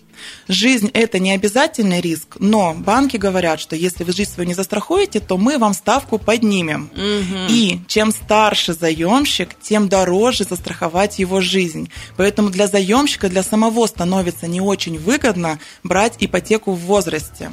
Жизнь– 0.49 0.91
это 0.95 1.19
не 1.19 1.33
обязательный 1.33 2.01
риск, 2.01 2.37
но 2.39 2.75
банки 2.75 3.17
говорят, 3.17 3.61
что 3.61 3.77
если 3.77 4.05
вы 4.05 4.13
жизнь 4.13 4.31
свою 4.31 4.49
не 4.49 4.55
застрахуете, 4.55 5.21
то 5.21 5.37
мы 5.39 5.59
вам 5.59 5.75
ставку 5.75 6.19
поднимем. 6.19 6.91
Угу. 6.93 7.47
И 7.49 7.81
чем 7.87 8.13
старше 8.13 8.75
заемщик, 8.75 9.51
тем 9.61 9.89
дороже 9.89 10.45
застраховать 10.45 11.19
его 11.19 11.41
жизнь. 11.41 11.91
Поэтому 12.17 12.51
для 12.51 12.67
заемщика, 12.67 13.29
для 13.29 13.43
самого 13.43 13.87
становится 13.87 14.47
не 14.47 14.61
очень 14.61 14.99
выгодно 14.99 15.59
брать 15.83 16.15
ипотеку 16.21 16.73
в 16.73 16.81
возрасте. 16.81 17.51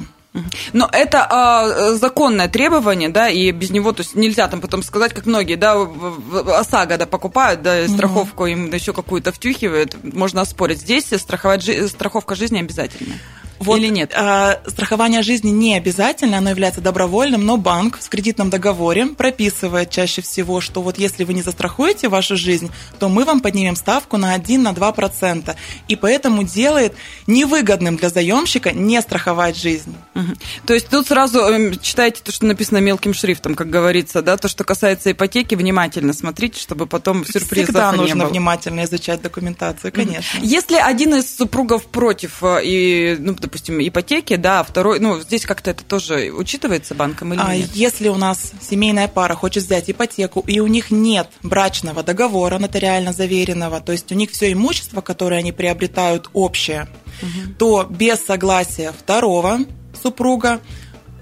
Но 0.72 0.88
это 0.92 1.26
а, 1.28 1.94
законное 1.94 2.48
требование, 2.48 3.08
да, 3.08 3.28
и 3.28 3.50
без 3.50 3.70
него, 3.70 3.92
то 3.92 4.02
есть 4.02 4.14
нельзя 4.14 4.46
там 4.48 4.60
потом 4.60 4.82
сказать, 4.82 5.12
как 5.12 5.26
многие, 5.26 5.56
да, 5.56 5.74
ОСАГО, 5.74 6.98
да, 6.98 7.06
покупают, 7.06 7.62
да, 7.62 7.88
страховку 7.88 8.46
им 8.46 8.72
еще 8.72 8.92
какую-то 8.92 9.32
втюхивают, 9.32 9.96
можно 10.02 10.42
оспорить. 10.42 10.80
Здесь 10.80 11.06
страховать, 11.06 11.68
страховка 11.90 12.34
жизни 12.34 12.60
обязательно. 12.60 13.14
Вот, 13.60 13.76
Или 13.76 13.88
нет? 13.88 14.12
Э, 14.16 14.56
страхование 14.66 15.22
жизни 15.22 15.50
не 15.50 15.76
обязательно, 15.76 16.38
оно 16.38 16.48
является 16.48 16.80
добровольным, 16.80 17.44
но 17.44 17.58
банк 17.58 17.98
в 18.00 18.08
кредитном 18.08 18.48
договоре 18.48 19.04
прописывает 19.08 19.90
чаще 19.90 20.22
всего, 20.22 20.62
что 20.62 20.80
вот 20.80 20.98
если 20.98 21.24
вы 21.24 21.34
не 21.34 21.42
застрахуете 21.42 22.08
вашу 22.08 22.38
жизнь, 22.38 22.70
то 22.98 23.10
мы 23.10 23.26
вам 23.26 23.40
поднимем 23.40 23.76
ставку 23.76 24.16
на 24.16 24.34
1-2%. 24.34 25.54
И 25.88 25.96
поэтому 25.96 26.42
делает 26.42 26.94
невыгодным 27.26 27.96
для 27.96 28.08
заемщика 28.08 28.72
не 28.72 28.98
страховать 29.02 29.58
жизнь. 29.58 29.94
Угу. 30.14 30.32
То 30.64 30.72
есть 30.72 30.88
тут 30.88 31.08
сразу 31.08 31.40
эм, 31.40 31.78
читайте 31.78 32.22
то, 32.24 32.32
что 32.32 32.46
написано 32.46 32.78
мелким 32.78 33.12
шрифтом, 33.12 33.54
как 33.54 33.68
говорится, 33.68 34.22
да, 34.22 34.38
то, 34.38 34.48
что 34.48 34.64
касается 34.64 35.12
ипотеки, 35.12 35.54
внимательно 35.54 36.14
смотрите, 36.14 36.58
чтобы 36.58 36.86
потом 36.86 37.26
сюрпризов 37.26 37.66
Всегда 37.66 37.92
не 37.92 37.98
нужно 37.98 38.24
было. 38.24 38.30
внимательно 38.30 38.84
изучать 38.84 39.20
документацию, 39.20 39.92
конечно. 39.92 40.38
Если 40.40 40.76
один 40.76 41.14
из 41.16 41.36
супругов 41.36 41.84
против 41.84 42.42
э, 42.42 42.60
и, 42.64 43.16
ну, 43.18 43.34
допустим, 43.50 43.80
ипотеки, 43.80 44.36
да, 44.36 44.62
второй, 44.62 45.00
ну, 45.00 45.20
здесь 45.20 45.44
как-то 45.44 45.72
это 45.72 45.84
тоже 45.84 46.30
учитывается 46.30 46.94
банком 46.94 47.34
или 47.34 47.40
а 47.40 47.56
нет? 47.56 47.70
Если 47.74 48.08
у 48.08 48.14
нас 48.14 48.52
семейная 48.60 49.08
пара 49.08 49.34
хочет 49.34 49.64
взять 49.64 49.90
ипотеку, 49.90 50.44
и 50.46 50.60
у 50.60 50.68
них 50.68 50.92
нет 50.92 51.28
брачного 51.42 52.04
договора 52.04 52.58
нотариально 52.58 53.12
заверенного, 53.12 53.80
то 53.80 53.90
есть 53.90 54.12
у 54.12 54.14
них 54.14 54.30
все 54.30 54.52
имущество, 54.52 55.00
которое 55.00 55.40
они 55.40 55.50
приобретают 55.50 56.30
общее, 56.32 56.88
угу. 57.20 57.54
то 57.58 57.86
без 57.90 58.24
согласия 58.24 58.92
второго 58.92 59.58
супруга 60.00 60.60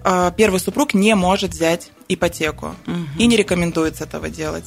а, 0.04 0.30
первый 0.30 0.61
супруг 0.61 0.92
не 0.92 1.14
может 1.14 1.52
взять 1.52 1.90
ипотеку 2.08 2.75
угу. 2.87 2.97
и 3.18 3.26
не 3.26 3.38
рекомендуется 3.38 4.04
этого 4.04 4.28
делать. 4.28 4.66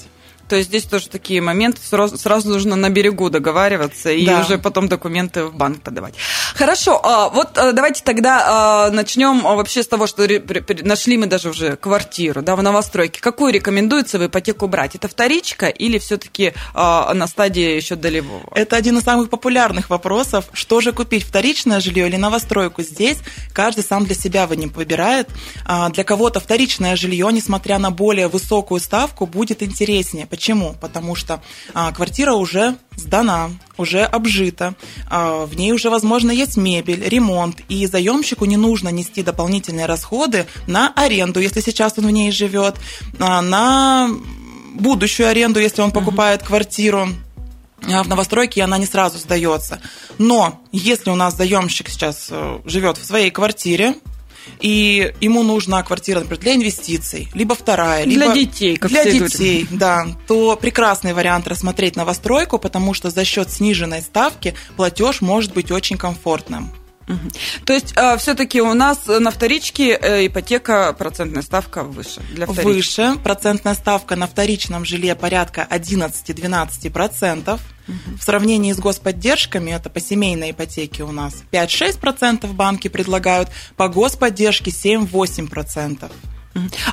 То 0.51 0.57
есть 0.57 0.67
здесь 0.67 0.83
тоже 0.83 1.07
такие 1.07 1.39
моменты, 1.39 1.79
сразу, 1.81 2.17
сразу 2.17 2.49
нужно 2.49 2.75
на 2.75 2.89
берегу 2.89 3.29
договариваться 3.29 4.11
и 4.11 4.25
да. 4.25 4.41
уже 4.41 4.57
потом 4.57 4.89
документы 4.89 5.45
в 5.45 5.55
банк 5.55 5.81
подавать. 5.81 6.13
Хорошо, 6.55 6.99
а, 7.01 7.29
вот 7.29 7.57
э, 7.57 7.71
давайте 7.71 8.03
тогда 8.03 8.43
а, 8.87 8.91
начнем 8.91 9.43
вообще 9.43 9.81
с 9.81 9.87
того, 9.87 10.07
что 10.07 10.27
нашли 10.83 11.17
мы 11.17 11.27
даже 11.27 11.51
уже 11.51 11.77
квартиру 11.77 12.41
да, 12.41 12.57
в 12.57 12.63
новостройке. 12.63 13.21
Какую 13.21 13.53
рекомендуется 13.53 14.19
в 14.19 14.25
ипотеку 14.25 14.67
брать? 14.67 14.93
Это 14.95 15.07
вторичка 15.07 15.69
или 15.69 15.97
все-таки 15.99 16.51
а, 16.73 17.13
на 17.13 17.27
стадии 17.27 17.77
еще 17.77 17.95
долевого? 17.95 18.51
Это 18.53 18.75
один 18.75 18.97
из 18.97 19.03
самых 19.05 19.29
популярных 19.29 19.89
вопросов. 19.89 20.49
Что 20.51 20.81
же 20.81 20.91
купить, 20.91 21.23
вторичное 21.23 21.79
жилье 21.79 22.09
или 22.09 22.17
новостройку? 22.17 22.83
Здесь 22.83 23.19
каждый 23.53 23.85
сам 23.85 24.03
для 24.03 24.15
себя 24.15 24.47
выбирает. 24.47 25.29
Для 25.91 26.03
кого-то 26.03 26.41
вторичное 26.41 26.97
жилье, 26.97 27.29
несмотря 27.31 27.77
на 27.77 27.89
более 27.89 28.27
высокую 28.27 28.81
ставку, 28.81 29.25
будет 29.25 29.63
интереснее. 29.63 30.27
Почему? 30.41 30.75
Потому 30.81 31.13
что 31.13 31.39
а, 31.75 31.91
квартира 31.91 32.33
уже 32.33 32.75
сдана, 32.95 33.51
уже 33.77 34.01
обжита, 34.01 34.73
а, 35.07 35.45
в 35.45 35.55
ней 35.55 35.71
уже, 35.71 35.91
возможно, 35.91 36.31
есть 36.31 36.57
мебель, 36.57 37.07
ремонт, 37.07 37.59
и 37.69 37.85
заемщику 37.85 38.45
не 38.45 38.57
нужно 38.57 38.89
нести 38.89 39.21
дополнительные 39.21 39.85
расходы 39.85 40.47
на 40.65 40.91
аренду, 40.95 41.39
если 41.39 41.61
сейчас 41.61 41.93
он 41.99 42.07
в 42.07 42.09
ней 42.09 42.31
живет, 42.31 42.77
а, 43.19 43.43
на 43.43 44.09
будущую 44.73 45.29
аренду, 45.29 45.59
если 45.59 45.83
он 45.83 45.91
покупает 45.91 46.41
квартиру 46.41 47.09
в 47.81 48.07
новостройке, 48.07 48.61
и 48.61 48.63
она 48.63 48.79
не 48.79 48.87
сразу 48.87 49.19
сдается. 49.19 49.79
Но 50.17 50.59
если 50.71 51.11
у 51.11 51.15
нас 51.15 51.37
заемщик 51.37 51.87
сейчас 51.87 52.29
э, 52.31 52.61
живет 52.65 52.97
в 52.97 53.05
своей 53.05 53.29
квартире, 53.29 53.93
и 54.59 55.13
ему 55.21 55.43
нужна 55.43 55.83
квартира, 55.83 56.19
например, 56.19 56.39
для 56.39 56.55
инвестиций, 56.55 57.29
либо 57.33 57.55
вторая, 57.55 58.05
для 58.05 58.25
либо 58.25 58.33
детей, 58.33 58.77
как 58.77 58.91
для 58.91 59.05
детей, 59.05 59.63
говорят. 59.63 59.79
да, 59.79 60.07
то 60.27 60.55
прекрасный 60.55 61.13
вариант 61.13 61.47
рассмотреть 61.47 61.95
новостройку, 61.95 62.59
потому 62.59 62.93
что 62.93 63.09
за 63.09 63.25
счет 63.25 63.51
сниженной 63.51 64.01
ставки 64.01 64.53
платеж 64.75 65.21
может 65.21 65.53
быть 65.53 65.71
очень 65.71 65.97
комфортным. 65.97 66.71
То 67.65 67.73
есть 67.73 67.93
э, 67.95 68.17
все-таки 68.17 68.61
у 68.61 68.73
нас 68.73 69.07
на 69.07 69.31
вторичке 69.31 69.97
э, 70.01 70.27
ипотека 70.27 70.93
процентная 70.93 71.43
ставка 71.43 71.83
выше 71.83 72.21
для 72.33 72.45
вторички. 72.45 72.65
Выше. 72.65 73.15
Процентная 73.23 73.75
ставка 73.75 74.15
на 74.15 74.27
вторичном 74.27 74.85
жилье 74.85 75.15
порядка 75.15 75.67
11-12%. 75.69 77.59
Угу. 77.87 78.17
В 78.19 78.23
сравнении 78.23 78.73
с 78.73 78.77
господдержками, 78.77 79.71
это 79.71 79.89
по 79.89 79.99
семейной 79.99 80.51
ипотеке 80.51 81.03
у 81.03 81.11
нас 81.11 81.43
5-6% 81.51 82.51
банки 82.53 82.87
предлагают, 82.87 83.49
по 83.75 83.87
господдержке 83.87 84.71
7-8%. 84.71 86.11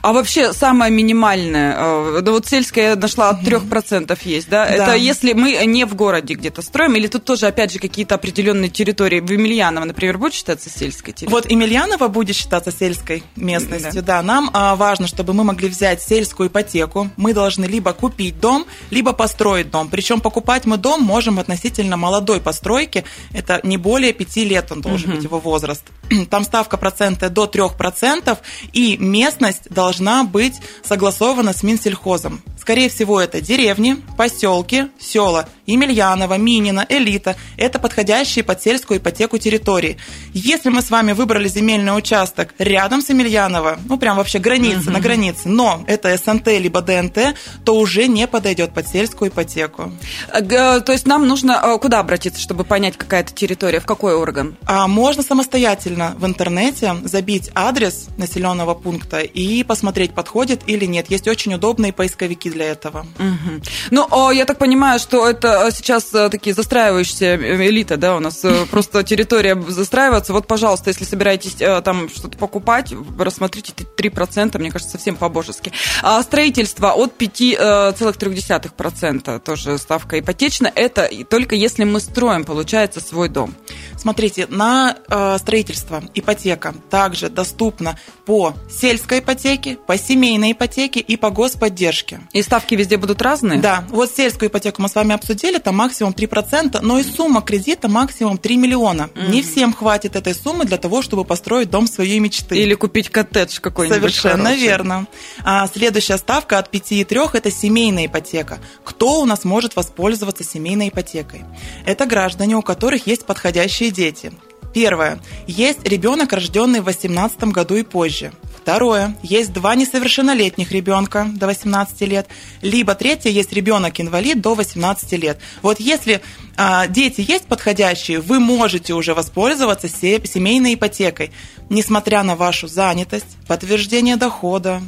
А 0.03 0.13
вообще 0.13 0.53
самое 0.53 0.93
минимальное, 0.93 1.75
э, 1.77 2.21
да 2.23 2.33
вот 2.33 2.47
сельская 2.47 2.91
я 2.91 2.97
нашла 2.97 3.31
от 3.31 3.43
3% 3.43 4.17
есть, 4.23 4.49
да? 4.49 4.67
да? 4.67 4.73
Это 4.73 4.95
если 4.95 5.33
мы 5.33 5.65
не 5.67 5.85
в 5.85 5.95
городе 5.95 6.35
где-то 6.35 6.63
строим, 6.63 6.95
или 6.95 7.09
тут 7.09 7.25
тоже, 7.25 7.47
опять 7.47 7.73
же, 7.73 7.79
какие-то 7.79 8.15
определенные 8.15 8.71
территории? 8.71 9.21
В 9.21 9.31
Емельяново, 9.31 9.85
например, 9.85 10.19
будет 10.19 10.35
считаться 10.35 10.71
сельской 10.71 11.13
территорией? 11.13 11.33
Вот 11.33 11.51
Емельяново 11.51 12.09
будет 12.09 12.37
считаться 12.37 12.71
сельской 12.71 13.25
местностью, 13.35 14.03
да. 14.03 14.19
да. 14.19 14.23
Нам 14.23 14.51
а, 14.53 14.77
важно, 14.77 15.09
чтобы 15.09 15.33
мы 15.33 15.43
могли 15.43 15.69
взять 15.69 16.03
сельскую 16.03 16.49
ипотеку. 16.49 17.11
Мы 17.17 17.35
должны 17.35 17.65
либо 17.65 17.93
купить 17.93 18.39
дом, 18.41 18.67
либо 18.91 19.13
построить 19.13 19.71
дом. 19.71 19.89
Причем 19.89 20.21
покупать 20.21 20.67
мы 20.67 20.77
дом 20.77 21.03
можем 21.03 21.39
относительно 21.41 21.97
молодой 21.97 22.41
постройки. 22.41 23.05
Это 23.33 23.61
не 23.65 23.77
более 23.77 24.13
5 24.13 24.37
лет 24.37 24.71
он 24.71 24.81
должен 24.81 25.11
угу. 25.11 25.17
быть 25.17 25.25
его 25.25 25.41
возраст. 25.41 25.83
Там 26.31 26.45
ставка 26.45 26.77
процента 26.77 27.31
до 27.31 27.47
3%, 27.47 28.39
и 28.73 28.97
местность 28.97 29.71
должна 29.71 30.25
быть 30.25 30.55
согласована 30.85 31.53
с 31.53 31.63
Минсельхозом. 31.63 32.43
Скорее 32.69 32.91
всего, 32.91 33.19
это 33.19 33.41
деревни, 33.41 33.97
поселки, 34.19 34.89
села, 34.99 35.49
Емельянова, 35.65 36.37
Минина, 36.37 36.85
Элита. 36.89 37.35
Это 37.57 37.79
подходящие 37.79 38.45
под 38.45 38.63
сельскую 38.63 38.99
ипотеку 38.99 39.39
территории. 39.39 39.97
Если 40.35 40.69
мы 40.69 40.83
с 40.83 40.91
вами 40.91 41.13
выбрали 41.13 41.49
земельный 41.49 41.97
участок 41.97 42.55
рядом 42.59 43.01
с 43.01 43.09
Емельянова, 43.09 43.79
ну 43.87 43.97
прям 43.97 44.17
вообще 44.17 44.39
граница, 44.39 44.81
угу. 44.81 44.91
на 44.91 45.01
границе, 45.01 45.49
но 45.49 45.83
это 45.87 46.15
СНТ 46.17 46.49
либо 46.59 46.83
ДНТ, 46.83 47.35
то 47.65 47.75
уже 47.75 48.07
не 48.07 48.27
подойдет 48.27 48.75
под 48.75 48.87
сельскую 48.87 49.31
ипотеку. 49.31 49.93
Э, 50.33 50.43
то 50.81 50.93
есть 50.93 51.07
нам 51.07 51.27
нужно 51.27 51.61
э, 51.63 51.79
куда 51.79 52.01
обратиться, 52.01 52.41
чтобы 52.41 52.65
понять, 52.65 52.97
какая 52.97 53.21
это 53.21 53.33
территория, 53.33 53.81
в 53.81 53.87
какой 53.87 54.15
орган? 54.15 54.57
А 54.67 54.89
можно 54.89 55.23
самостоятельно 55.23 55.98
в 56.19 56.27
интернете 56.27 56.97
забить 57.05 57.51
адрес 57.55 58.09
населенного 58.17 58.75
пункта 58.75 59.21
и 59.21 59.63
посмотреть, 59.63 60.15
подходит 60.15 60.63
или 60.67 60.85
нет. 60.85 61.11
Есть 61.11 61.29
очень 61.29 61.55
удобные 61.55 61.93
поисковики 61.93 62.51
для 62.51 62.67
этого. 62.67 63.07
Угу. 63.19 63.63
Ну, 63.91 64.31
я 64.31 64.45
так 64.45 64.59
понимаю, 64.59 64.99
что 64.99 65.29
это 65.29 65.71
сейчас 65.73 66.13
э, 66.15 66.29
такие 66.31 66.55
застраивающиеся 66.55 67.37
элита, 67.37 67.97
да, 67.97 68.17
у 68.17 68.21
нас 68.21 68.45
э, 68.45 68.67
просто 68.71 69.03
территория 69.03 69.61
застраивается. 69.69 70.33
Вот, 70.33 70.47
пожалуйста, 70.47 70.91
если 70.91 71.05
собираетесь 71.05 71.57
э, 71.61 71.81
там 71.83 72.09
что-то 72.09 72.39
покупать, 72.39 72.95
рассмотрите 73.19 73.73
3%, 73.73 74.59
мне 74.59 74.71
кажется, 74.71 74.93
совсем 74.93 75.17
по-божески. 75.17 75.73
А 76.03 76.23
строительство 76.23 76.93
от 76.93 77.21
5,3% 77.21 79.39
тоже 79.41 79.79
ставка 79.79 80.19
ипотечная. 80.19 80.73
Это 80.75 81.11
только 81.29 81.55
если 81.55 81.85
мы 81.85 82.01
строим, 82.01 82.45
получается, 82.45 83.01
свой 83.01 83.29
дом. 83.29 83.55
Смотрите, 83.97 84.47
на 84.49 84.97
строительство 85.39 85.88
ипотека 86.15 86.75
также 86.91 87.29
доступна 87.29 87.99
по 88.27 88.55
сельской 88.71 89.21
ипотеке, 89.21 89.77
по 89.87 89.97
семейной 89.97 90.53
ипотеке 90.53 91.01
и 91.01 91.17
по 91.17 91.31
господдержке. 91.31 92.21
И 92.33 92.43
ставки 92.43 92.75
везде 92.75 92.97
будут 92.97 93.23
разные? 93.23 93.61
Да. 93.61 93.85
Вот 93.89 94.11
сельскую 94.15 94.49
ипотеку 94.49 94.83
мы 94.83 94.89
с 94.89 94.95
вами 94.95 95.15
обсудили, 95.15 95.59
там 95.59 95.77
максимум 95.77 96.13
3%, 96.13 96.79
но 96.83 96.99
и 96.99 97.03
сумма 97.03 97.43
кредита 97.43 97.89
максимум 97.89 98.39
3 98.39 98.57
миллиона. 98.57 99.11
Mm-hmm. 99.15 99.31
Не 99.31 99.43
всем 99.43 99.73
хватит 99.73 100.17
этой 100.17 100.35
суммы 100.35 100.65
для 100.65 100.77
того, 100.77 101.03
чтобы 101.03 101.25
построить 101.25 101.71
дом 101.71 101.87
своей 101.87 102.19
мечты. 102.19 102.57
Или 102.59 102.75
купить 102.75 103.11
коттедж 103.11 103.61
какой-нибудь 103.61 103.99
Совершенно 103.99 104.45
хороший. 104.45 104.63
верно. 104.63 105.07
А 105.45 105.67
следующая 105.67 106.19
ставка 106.19 106.59
от 106.59 106.73
5,3– 106.73 107.31
это 107.35 107.51
семейная 107.51 108.07
ипотека. 108.07 108.59
Кто 108.85 109.21
у 109.21 109.25
нас 109.25 109.45
может 109.45 109.77
воспользоваться 109.77 110.45
семейной 110.45 110.89
ипотекой? 110.89 111.45
Это 111.87 112.07
граждане, 112.07 112.57
у 112.57 112.63
которых 112.63 113.07
есть 113.07 113.25
подходящие 113.27 113.91
дети. 113.91 114.33
Первое. 114.75 115.19
Есть 115.47 115.87
ребенок, 115.87 116.33
рожденный 116.33 116.81
в 116.81 116.85
18 116.85 117.45
году 117.45 117.77
и 117.77 117.83
позже. 117.83 118.33
Второе. 118.69 119.17
Есть 119.23 119.55
два 119.55 119.75
несовершеннолетних 119.75 120.73
ребенка 120.73 121.27
до 121.35 121.47
18 121.47 122.01
лет. 122.03 122.29
Либо 122.61 122.95
третье. 122.95 123.31
Есть 123.31 123.51
ребенок-инвалид 123.53 124.43
до 124.43 124.55
18 124.55 125.13
лет. 125.13 125.39
Вот 125.63 125.81
если 125.81 126.21
а, 126.57 126.87
дети 126.87 127.25
есть 127.27 127.47
подходящие, 127.47 128.21
вы 128.21 128.41
можете 128.41 128.93
уже 128.93 129.15
воспользоваться 129.15 129.89
семейной 129.89 130.75
ипотекой, 130.75 131.33
несмотря 131.71 132.23
на 132.23 132.37
вашу 132.37 132.69
занятость, 132.69 133.39
подтверждение 133.47 134.17
дохода, 134.17 134.83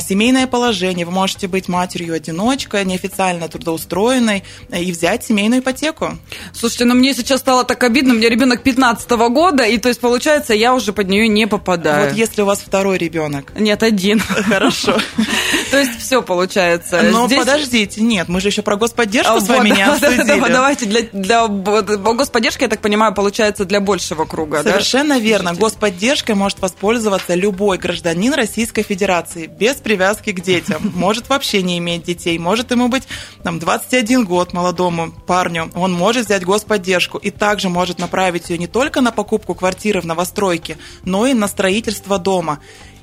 семейное 0.00 0.46
положение. 0.46 1.06
Вы 1.06 1.12
можете 1.12 1.48
быть 1.48 1.68
матерью-одиночкой, 1.68 2.84
неофициально 2.84 3.48
трудоустроенной 3.48 4.44
и 4.70 4.92
взять 4.92 5.24
семейную 5.24 5.60
ипотеку. 5.60 6.18
Слушайте, 6.52 6.84
ну 6.84 6.94
мне 6.94 7.14
сейчас 7.14 7.40
стало 7.40 7.64
так 7.64 7.82
обидно. 7.84 8.14
У 8.14 8.16
меня 8.16 8.28
ребенок 8.28 8.62
15 8.62 9.10
-го 9.10 9.28
года, 9.28 9.64
и 9.64 9.78
то 9.78 9.88
есть 9.88 10.00
получается, 10.00 10.54
я 10.54 10.74
уже 10.74 10.92
под 10.92 11.08
нее 11.08 11.28
не 11.28 11.46
попадаю. 11.46 12.08
Вот 12.08 12.16
если 12.16 12.42
у 12.42 12.46
вас 12.46 12.60
второй 12.60 12.98
ребенок. 12.98 13.52
Нет, 13.58 13.82
один. 13.82 14.20
Хорошо. 14.48 14.96
То 15.70 15.78
есть 15.78 15.98
все 16.00 16.22
получается. 16.22 17.02
Но 17.02 17.28
подождите, 17.28 18.00
нет, 18.00 18.28
мы 18.28 18.40
же 18.40 18.48
еще 18.48 18.62
про 18.62 18.76
господдержку 18.76 19.40
с 19.40 19.48
вами 19.48 19.70
не 19.70 19.82
обсудили. 19.86 20.52
Давайте 20.52 20.86
для, 20.86 21.02
для 21.12 21.46
господдержки, 21.46 22.62
я 22.62 22.68
так 22.68 22.80
понимаю, 22.80 23.14
получается 23.14 23.64
для 23.64 23.80
большего 23.80 24.24
круга. 24.24 24.62
Совершенно 24.62 25.18
верно. 25.18 25.54
Господдержкой 25.54 26.34
может 26.34 26.60
воспользоваться 26.60 27.34
любой 27.34 27.78
гражданин 27.78 28.34
Российской 28.34 28.82
Федерации 28.82 29.46
без 29.46 29.73
привязки 29.82 30.32
к 30.32 30.40
детям. 30.40 30.92
Может 30.94 31.28
вообще 31.28 31.62
не 31.62 31.78
иметь 31.78 32.04
детей, 32.04 32.38
может 32.38 32.70
ему 32.70 32.88
быть 32.88 33.04
там, 33.42 33.58
21 33.58 34.24
год 34.24 34.52
молодому 34.52 35.12
парню. 35.26 35.70
Он 35.74 35.92
может 35.92 36.26
взять 36.26 36.44
господдержку 36.44 37.18
и 37.18 37.30
также 37.30 37.68
может 37.68 37.98
направить 37.98 38.50
ее 38.50 38.58
не 38.58 38.66
только 38.66 39.00
на 39.00 39.12
покупку 39.12 39.54
квартиры 39.54 40.00
в 40.00 40.06
новостройке, 40.06 40.78
но 41.04 41.26
и 41.26 41.34
на 41.34 41.48
строительство 41.48 42.18
дома. 42.18 42.60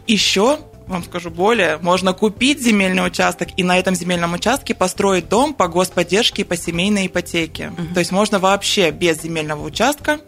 Еще 0.08 0.60
вам 0.88 1.04
скажу 1.04 1.30
более, 1.30 1.78
можно 1.78 2.14
купить 2.14 2.62
земельный 2.62 3.06
участок 3.06 3.50
и 3.56 3.64
на 3.64 3.78
этом 3.78 3.96
земельном 3.96 4.34
участке 4.34 4.76
построить 4.76 5.30
дом 5.30 5.54
по 5.54 5.68
господдержке 5.68 6.42
и 6.42 6.46
по 6.46 6.58
семейной 6.58 7.08
ипотеке. 7.08 7.70
Угу. 7.70 7.94
То 7.94 8.00
есть 8.00 8.12
можно 8.12 8.40
вообще 8.40 8.92
без 8.92 9.22
земельного 9.22 9.64
участка 9.64 10.20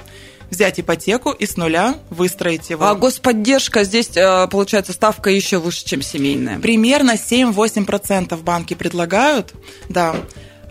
взять 0.54 0.80
ипотеку 0.80 1.32
и 1.32 1.46
с 1.46 1.58
нуля 1.58 1.96
выстроить 2.10 2.70
его. 2.70 2.86
А 2.86 2.96
господдержка 2.96 3.84
здесь, 3.84 4.10
э, 4.16 4.48
получается, 4.48 4.94
ставка 4.94 5.30
еще 5.30 5.58
выше, 5.58 5.86
чем 5.86 6.02
семейная? 6.02 6.60
Примерно 6.60 7.18
7-8% 7.18 8.42
банки 8.42 8.74
предлагают, 8.74 9.54
да, 9.90 10.16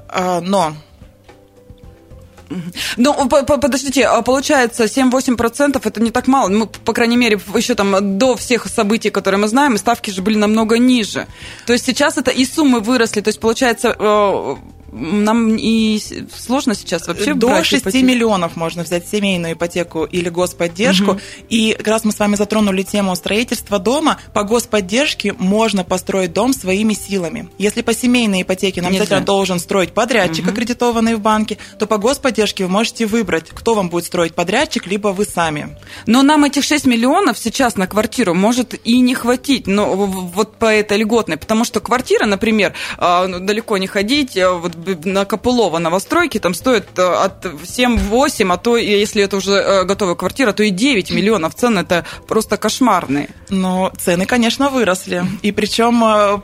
а, 0.08 0.40
но 0.40 0.74
ну, 2.96 3.28
подождите, 3.28 4.06
а 4.06 4.22
получается 4.22 4.84
7-8% 4.84 5.80
это 5.82 6.02
не 6.02 6.10
так 6.10 6.26
мало. 6.26 6.48
Ну, 6.48 6.66
по 6.66 6.92
крайней 6.92 7.16
мере, 7.16 7.40
еще 7.54 7.74
там 7.74 8.18
до 8.18 8.36
всех 8.36 8.66
событий, 8.66 9.10
которые 9.10 9.40
мы 9.40 9.48
знаем, 9.48 9.78
ставки 9.78 10.10
же 10.10 10.22
были 10.22 10.36
намного 10.36 10.78
ниже. 10.78 11.26
То 11.66 11.72
есть 11.72 11.86
сейчас 11.86 12.18
это 12.18 12.30
и 12.30 12.44
суммы 12.44 12.80
выросли. 12.80 13.20
То 13.20 13.28
есть 13.28 13.40
получается, 13.40 13.96
э, 13.98 14.56
нам 14.92 15.56
и 15.56 16.00
сложно 16.36 16.74
сейчас 16.74 17.08
вообще 17.08 17.34
До 17.34 17.48
брать 17.48 17.66
6 17.66 17.82
ипотеку. 17.84 18.04
миллионов 18.04 18.56
можно 18.56 18.82
взять 18.82 19.08
семейную 19.08 19.54
ипотеку 19.54 20.04
или 20.04 20.28
господдержку. 20.28 21.12
Мгм. 21.12 21.20
И 21.48 21.74
как 21.78 21.86
раз 21.88 22.04
мы 22.04 22.12
с 22.12 22.18
вами 22.18 22.36
затронули 22.36 22.82
тему 22.82 23.16
строительства 23.16 23.78
дома. 23.78 24.18
По 24.34 24.44
господдержке 24.44 25.32
можно 25.38 25.82
построить 25.84 26.32
дом 26.32 26.52
своими 26.52 26.92
силами. 26.94 27.48
Если 27.58 27.80
по 27.82 27.94
семейной 27.94 28.42
ипотеке 28.42 28.82
нам 28.82 28.92
Нельзя. 28.92 29.04
обязательно 29.04 29.26
должен 29.26 29.58
строить 29.58 29.92
подрядчик, 29.92 30.44
Мгм. 30.44 30.52
аккредитованный 30.52 31.14
в 31.14 31.20
банке, 31.20 31.58
то 31.78 31.86
по 31.86 31.98
господдержке 31.98 32.64
вы 32.64 32.70
можете 32.70 33.06
выбрать, 33.06 33.48
кто 33.50 33.74
вам 33.74 33.88
будет 33.88 34.04
строить 34.04 34.34
подрядчик, 34.34 34.86
либо 34.86 35.08
вы 35.08 35.24
сами. 35.24 35.76
Но 36.06 36.22
нам 36.22 36.44
этих 36.44 36.64
6 36.64 36.84
миллионов 36.84 37.38
сейчас 37.38 37.76
на 37.76 37.86
квартиру 37.86 38.34
может 38.34 38.74
и 38.86 39.00
не 39.00 39.14
хватить, 39.14 39.66
но 39.66 39.94
вот 39.96 40.56
по 40.56 40.66
этой 40.66 40.98
льготной, 40.98 41.38
потому 41.38 41.64
что 41.64 41.80
квартира, 41.80 42.26
например, 42.26 42.74
а, 42.98 43.26
ну, 43.26 43.40
далеко 43.40 43.78
не 43.78 43.86
ходить, 43.86 44.36
а, 44.36 44.52
вот 44.52 44.74
на 45.04 45.24
Копылова 45.24 45.78
новостройки 45.78 46.38
там 46.38 46.54
стоит 46.54 46.98
а, 46.98 47.24
от 47.24 47.44
7-8, 47.44 48.52
а 48.52 48.56
то, 48.56 48.76
если 48.76 49.22
это 49.22 49.36
уже 49.36 49.52
э, 49.52 49.84
готовая 49.84 50.14
квартира, 50.14 50.52
то 50.52 50.62
и 50.62 50.70
9 50.70 51.10
миллионов. 51.12 51.54
Цены 51.54 51.80
это 51.80 52.04
просто 52.26 52.56
кошмарные. 52.56 53.28
Но 53.48 53.92
цены, 53.98 54.26
конечно, 54.26 54.68
выросли. 54.70 55.24
И 55.42 55.52
причем 55.52 56.02
э, 56.04 56.40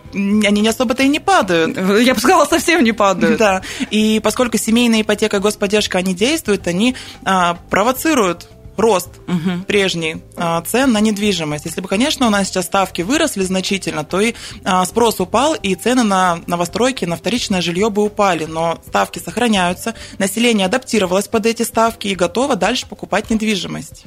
они 0.47 0.61
не 0.61 0.69
особо-то 0.69 1.03
и 1.03 1.09
не 1.09 1.21
падают. 1.21 1.77
Я 2.01 2.15
бы 2.15 2.21
сказала, 2.21 2.45
совсем 2.45 2.85
не 2.85 2.93
падают. 2.93 3.39
Да. 3.39 3.63
И 3.91 4.21
поскольку 4.23 4.59
семейная 4.59 5.03
ипотека 5.03 5.39
и 5.39 5.41
господдержка, 5.41 5.99
они 5.99 6.15
действуют, 6.15 6.67
они 6.67 6.97
а, 7.25 7.59
провоцируют 7.71 8.49
рост 8.79 9.09
Мгм. 9.27 9.65
прежний 9.65 10.23
а, 10.37 10.63
цен 10.63 10.93
на 10.93 11.01
недвижимость. 11.01 11.65
Если 11.67 11.81
бы, 11.81 11.89
конечно, 11.89 12.27
у 12.27 12.31
нас 12.31 12.49
сейчас 12.49 12.67
ставки 12.67 13.03
выросли 13.03 13.43
значительно, 13.43 14.05
то 14.05 14.21
и 14.21 14.35
а, 14.65 14.85
спрос 14.85 15.21
упал, 15.21 15.55
и 15.55 15.75
цены 15.75 16.03
на 16.03 16.41
новостройки, 16.47 17.05
на 17.05 17.17
вторичное 17.17 17.61
жилье 17.61 17.91
бы 17.91 18.03
упали. 18.03 18.45
Но 18.45 18.79
ставки 18.87 19.19
сохраняются, 19.19 19.95
население 20.19 20.67
адаптировалось 20.67 21.29
под 21.29 21.47
эти 21.47 21.63
ставки 21.63 22.09
и 22.09 22.15
готово 22.15 22.57
дальше 22.57 22.87
покупать 22.87 23.31
недвижимость. 23.31 24.05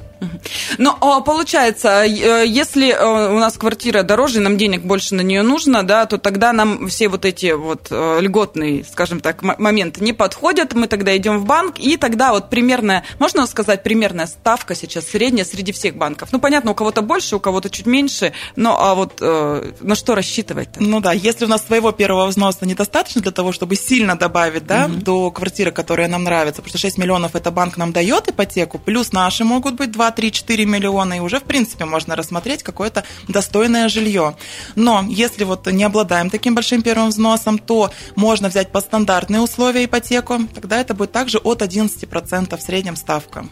Но 0.78 0.96
а, 1.00 1.20
получается, 1.20 2.04
если 2.04 2.90
э, 2.90 3.32
у 3.32 3.38
нас 3.38 3.56
квартира 3.56 4.02
дороже, 4.02 4.40
нам 4.40 4.56
денег 4.56 4.82
больше 4.82 5.14
на 5.14 5.20
нее 5.20 5.42
нужно, 5.42 5.82
да, 5.82 6.06
то 6.06 6.18
тогда 6.18 6.52
нам 6.52 6.88
все 6.88 7.08
вот 7.08 7.24
эти 7.24 7.52
вот 7.52 7.88
э, 7.90 8.18
льготные, 8.20 8.84
скажем 8.84 9.20
так, 9.20 9.42
моменты 9.42 10.02
не 10.02 10.12
подходят. 10.12 10.74
Мы 10.74 10.86
тогда 10.86 11.16
идем 11.16 11.38
в 11.38 11.44
банк, 11.44 11.78
и 11.78 11.96
тогда 11.96 12.32
вот 12.32 12.50
примерная, 12.50 13.04
можно 13.18 13.46
сказать, 13.46 13.82
примерная 13.82 14.26
ставка 14.26 14.61
сейчас 14.74 15.06
средняя 15.06 15.44
среди 15.44 15.72
всех 15.72 15.96
банков. 15.96 16.30
Ну, 16.32 16.38
понятно, 16.38 16.70
у 16.70 16.74
кого-то 16.74 17.02
больше, 17.02 17.36
у 17.36 17.40
кого-то 17.40 17.70
чуть 17.70 17.86
меньше, 17.86 18.32
но 18.56 18.78
а 18.80 18.94
вот 18.94 19.18
э, 19.20 19.72
на 19.80 19.94
что 19.94 20.14
рассчитывать-то? 20.14 20.82
Ну 20.82 21.00
да, 21.00 21.12
если 21.12 21.44
у 21.44 21.48
нас 21.48 21.66
своего 21.66 21.92
первого 21.92 22.26
взноса 22.26 22.64
недостаточно 22.66 23.20
для 23.20 23.32
того, 23.32 23.52
чтобы 23.52 23.76
сильно 23.76 24.16
добавить 24.16 24.66
да, 24.66 24.88
до 24.88 25.30
квартиры, 25.30 25.72
которая 25.72 26.08
нам 26.08 26.24
нравится, 26.24 26.62
потому 26.62 26.70
что 26.70 26.78
6 26.78 26.98
миллионов 26.98 27.34
это 27.34 27.50
банк 27.50 27.76
нам 27.76 27.92
дает 27.92 28.28
ипотеку, 28.28 28.78
плюс 28.78 29.12
наши 29.12 29.44
могут 29.44 29.74
быть 29.74 29.90
2, 29.90 30.10
3, 30.10 30.32
4 30.32 30.66
миллиона, 30.66 31.14
и 31.14 31.20
уже, 31.20 31.40
в 31.40 31.44
принципе, 31.44 31.84
можно 31.84 32.16
рассмотреть 32.16 32.62
какое-то 32.62 33.04
достойное 33.28 33.88
жилье. 33.88 34.36
Но 34.74 35.04
если 35.08 35.44
вот 35.44 35.66
не 35.66 35.84
обладаем 35.84 36.30
таким 36.30 36.54
большим 36.54 36.82
первым 36.82 37.08
взносом, 37.08 37.58
то 37.58 37.90
можно 38.16 38.48
взять 38.48 38.70
по 38.70 38.80
стандартные 38.80 39.40
условия 39.40 39.84
ипотеку, 39.84 40.40
тогда 40.54 40.80
это 40.80 40.94
будет 40.94 41.12
также 41.12 41.38
от 41.38 41.62
11% 41.62 42.56
в 42.56 42.62
среднем 42.62 42.96
ставка. 42.96 43.46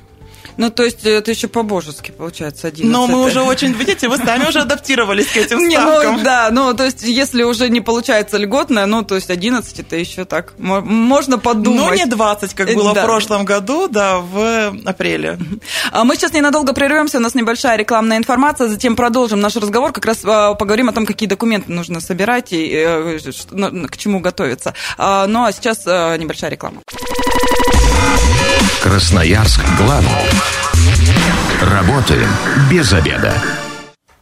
Ну, 0.60 0.70
то 0.70 0.84
есть 0.84 1.04
это 1.06 1.30
еще 1.30 1.48
по-божески 1.48 2.10
получается 2.10 2.68
11. 2.68 2.92
Но 2.92 3.06
мы 3.06 3.24
уже 3.24 3.40
очень, 3.40 3.72
видите, 3.72 4.08
вы 4.08 4.18
сами 4.18 4.46
уже 4.46 4.60
адаптировались 4.60 5.28
к 5.28 5.36
этим 5.38 5.58
Не, 5.68 5.76
ставкам. 5.76 6.16
ну, 6.18 6.22
да, 6.22 6.50
ну, 6.52 6.74
то 6.74 6.84
есть, 6.84 7.02
если 7.02 7.44
уже 7.44 7.70
не 7.70 7.80
получается 7.80 8.36
льготная, 8.36 8.84
ну, 8.84 9.02
то 9.02 9.14
есть, 9.14 9.30
11 9.30 9.78
это 9.80 9.96
еще 9.96 10.26
так, 10.26 10.52
мо- 10.58 10.82
можно 10.82 11.38
подумать. 11.38 11.80
Ну, 11.90 11.94
не 11.94 12.04
20, 12.04 12.52
как 12.54 12.68
Э, 12.68 12.74
было 12.74 12.92
да. 12.92 13.02
в 13.02 13.04
прошлом 13.06 13.44
году, 13.46 13.88
да, 13.88 14.18
в 14.18 14.74
апреле. 14.84 15.38
А 15.92 16.04
Мы 16.04 16.16
сейчас 16.16 16.34
ненадолго 16.34 16.74
прервемся, 16.74 17.16
у 17.16 17.20
нас 17.22 17.34
небольшая 17.34 17.76
рекламная 17.78 18.18
информация, 18.18 18.68
затем 18.68 18.96
продолжим 18.96 19.40
наш 19.40 19.56
разговор, 19.56 19.92
как 19.92 20.04
раз 20.04 20.18
а, 20.24 20.52
поговорим 20.54 20.90
о 20.90 20.92
том, 20.92 21.06
какие 21.06 21.28
документы 21.28 21.72
нужно 21.72 22.00
собирать 22.00 22.52
и 22.52 22.70
э, 22.70 23.18
на- 23.50 23.88
к 23.88 23.96
чему 23.96 24.20
готовиться. 24.20 24.74
А, 24.98 25.26
Ну, 25.26 25.44
а 25.44 25.52
сейчас 25.52 25.84
э, 25.86 26.16
небольшая 26.18 26.50
реклама. 26.50 26.82
Красноярск 28.82 29.60
главный. 29.76 30.10
Работаем 31.60 32.28
без 32.70 32.92
обеда. 32.94 33.34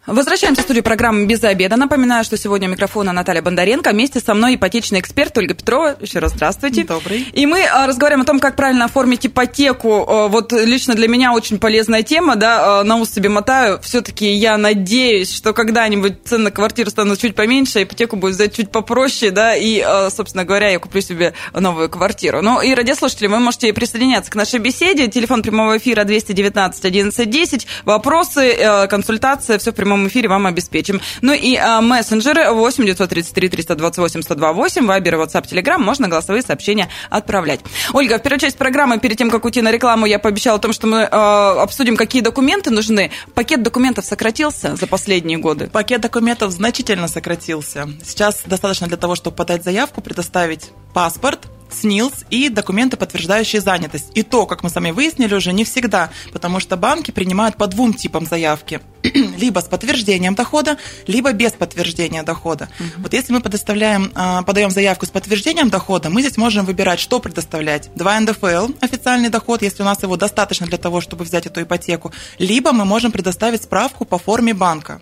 Возвращаемся 0.09 0.62
в 0.62 0.65
студию 0.65 0.83
программы 0.83 1.27
«Без 1.27 1.45
обеда». 1.45 1.77
Напоминаю, 1.77 2.25
что 2.25 2.38
сегодня 2.38 2.67
у 2.67 2.73
микрофона 2.73 3.12
Наталья 3.12 3.43
Бондаренко. 3.43 3.91
Вместе 3.91 4.21
со 4.21 4.33
мной 4.33 4.55
ипотечный 4.55 5.00
эксперт 5.00 5.37
Ольга 5.37 5.53
Петрова. 5.53 5.99
Еще 6.00 6.19
раз 6.19 6.33
здравствуйте. 6.33 6.85
Добрый. 6.85 7.29
И 7.35 7.45
мы 7.45 7.62
а, 7.62 7.87
разговариваем 7.87 8.23
о 8.23 8.25
том, 8.25 8.41
как 8.41 8.57
правильно 8.57 8.87
оформить 8.87 9.27
ипотеку. 9.27 10.07
А, 10.09 10.29
Вот 10.29 10.55
лично 10.55 10.95
для 10.95 11.09
меня 11.09 11.35
очень 11.35 11.59
полезная 11.59 12.03
тема, 12.03 12.37
да, 12.37 12.81
а, 12.81 12.85
на 12.85 12.97
ус 12.97 13.11
себе 13.11 13.29
мотаю. 13.29 13.81
Все-таки 13.83 14.33
я 14.33 14.57
надеюсь, 14.57 15.31
что 15.31 15.53
когда-нибудь 15.53 16.25
цены 16.25 16.44
на 16.44 16.51
квартиру 16.53 16.88
станут 16.88 17.21
чуть 17.21 17.35
поменьше, 17.35 17.83
ипотеку 17.83 18.16
будет 18.16 18.37
взять 18.37 18.57
чуть 18.57 18.71
попроще, 18.71 19.31
да, 19.31 19.57
и, 19.57 19.85
собственно 20.11 20.47
говоря, 20.47 20.71
я 20.71 20.79
куплю 20.79 21.03
себе 21.03 21.35
новую 21.53 21.90
квартиру. 21.90 22.40
Ну 22.40 22.62
и, 22.62 22.73
радиослушатели, 22.73 23.27
вы 23.27 23.40
можете 23.40 23.75
присоединяться 23.75 24.31
к 24.31 24.37
нашей 24.37 24.59
беседе. 24.59 25.09
Телефон 25.09 25.42
прямого 25.42 25.77
эфира 25.77 26.05
219 26.05 26.85
11 26.87 27.29
10. 27.29 27.66
Вопросы, 27.85 28.53
э, 28.53 28.87
консультация, 28.87 29.59
все 29.59 29.73
в 29.73 29.75
прямом 29.75 29.98
эфире 30.07 30.29
вам 30.29 30.47
обеспечим. 30.47 31.01
Ну 31.23 31.33
и 31.33 31.57
э, 31.57 31.81
мессенджеры 31.81 32.53
8 32.53 32.85
933 32.85 33.49
328 33.49 34.23
128, 34.23 34.87
Вайбер, 34.87 35.15
WhatsApp, 35.17 35.51
Telegram, 35.51 35.79
можно 35.79 36.07
голосовые 36.07 36.43
сообщения 36.43 36.89
отправлять. 37.11 37.61
Ольга, 37.93 38.19
в 38.19 38.23
первой 38.23 38.39
части 38.39 38.57
программы, 38.57 38.99
перед 39.01 39.17
тем, 39.19 39.31
как 39.31 39.45
уйти 39.45 39.63
на 39.63 39.73
рекламу, 39.73 40.07
я 40.07 40.19
пообещала 40.19 40.59
о 40.59 40.61
том, 40.61 40.73
что 40.73 40.87
мы 40.87 40.99
э, 40.99 41.07
обсудим, 41.09 41.97
какие 41.97 42.23
документы 42.23 42.71
нужны. 42.71 43.11
Пакет 43.35 43.63
документов 43.63 44.05
сократился 44.05 44.77
за 44.77 44.87
последние 44.87 45.39
годы. 45.39 45.69
Пакет 45.69 46.01
документов 46.01 46.53
значительно 46.53 47.09
сократился. 47.09 47.89
Сейчас 48.05 48.43
достаточно 48.47 48.87
для 48.87 48.97
того, 48.97 49.15
чтобы 49.15 49.37
подать 49.37 49.65
заявку, 49.65 50.01
предоставить 50.01 50.71
паспорт, 50.93 51.49
СНИЛС 51.71 52.25
и 52.31 52.49
документы, 52.49 52.97
подтверждающие 52.97 53.61
занятость. 53.61 54.11
И 54.15 54.23
то, 54.23 54.47
как 54.47 54.63
мы 54.63 54.71
сами 54.71 54.91
выяснили, 54.91 55.35
уже 55.35 55.53
не 55.53 55.65
всегда, 55.65 56.11
потому 56.33 56.61
что 56.61 56.77
банки 56.77 57.11
принимают 57.11 57.57
по 57.57 57.67
двум 57.67 57.95
типам 57.95 58.27
заявки. 58.27 58.81
либо 59.38 59.61
с 59.61 59.64
подтверждением 59.64 60.35
дохода, 60.35 60.77
либо 61.07 61.33
без 61.33 61.53
подтверждения 61.53 62.23
дохода. 62.23 62.68
Вот 62.99 63.12
если 63.12 63.33
мы 63.33 63.40
предоставляем, 63.40 64.11
а, 64.14 64.42
подаем 64.42 64.71
заявку 64.71 65.07
с 65.07 65.11
подтверждением 65.11 65.71
дохода, 65.71 66.11
мы 66.11 66.23
здесь 66.23 66.37
можем 66.37 66.64
выбирать, 66.64 67.01
что 67.01 67.21
предоставлять. 67.21 67.90
2 67.94 68.21
НДФЛ, 68.21 68.68
официальный 68.81 69.29
доход, 69.29 69.62
если 69.62 69.83
у 69.83 69.87
нас 69.87 70.03
его 70.03 70.16
достаточно 70.16 70.66
для 70.66 70.79
того, 70.79 71.01
чтобы 71.01 71.25
взять 71.25 71.47
эту 71.47 71.62
ипотеку, 71.62 72.12
либо 72.38 72.73
мы 72.73 72.85
можем 72.85 73.12
предоставить 73.12 73.62
справку 73.62 74.05
по 74.05 74.18
форме 74.18 74.55
банка. 74.55 75.01